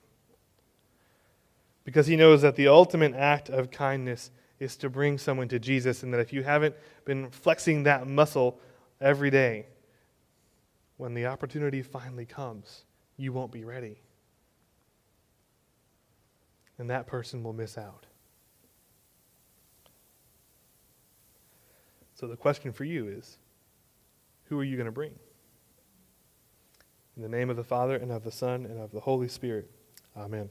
Because 1.84 2.08
he 2.08 2.16
knows 2.16 2.42
that 2.42 2.56
the 2.56 2.70
ultimate 2.70 3.14
act 3.14 3.50
of 3.50 3.70
kindness 3.70 4.32
is 4.60 4.76
to 4.78 4.90
bring 4.90 5.18
someone 5.18 5.48
to 5.50 5.60
Jesus, 5.60 6.04
and 6.04 6.14
that 6.14 6.20
if 6.20 6.34
you 6.34 6.44
haven't 6.44 6.76
been 7.06 7.30
flexing 7.30 7.84
that 7.84 8.08
muscle 8.08 8.60
every 9.00 9.30
day, 9.30 9.68
when 10.98 11.14
the 11.14 11.28
opportunity 11.28 11.82
finally 11.82 12.26
comes, 12.26 12.84
you 13.18 13.32
won't 13.32 13.52
be 13.52 13.64
ready. 13.64 13.98
and 16.78 16.90
that 16.90 17.08
person 17.08 17.44
will 17.44 17.54
miss 17.54 17.78
out. 17.78 18.06
So 22.16 22.28
the 22.28 22.36
question 22.36 22.72
for 22.72 22.84
you 22.84 23.08
is 23.08 23.38
who 24.46 24.60
are 24.60 24.64
you 24.64 24.76
going 24.76 24.86
to 24.86 24.92
bring? 24.92 25.14
In 27.16 27.24
the 27.24 27.30
name 27.30 27.50
of 27.50 27.56
the 27.56 27.64
Father, 27.64 27.96
and 27.96 28.12
of 28.12 28.24
the 28.24 28.32
Son, 28.32 28.66
and 28.66 28.80
of 28.80 28.92
the 28.92 29.00
Holy 29.00 29.28
Spirit. 29.28 29.70
Amen. 30.16 30.50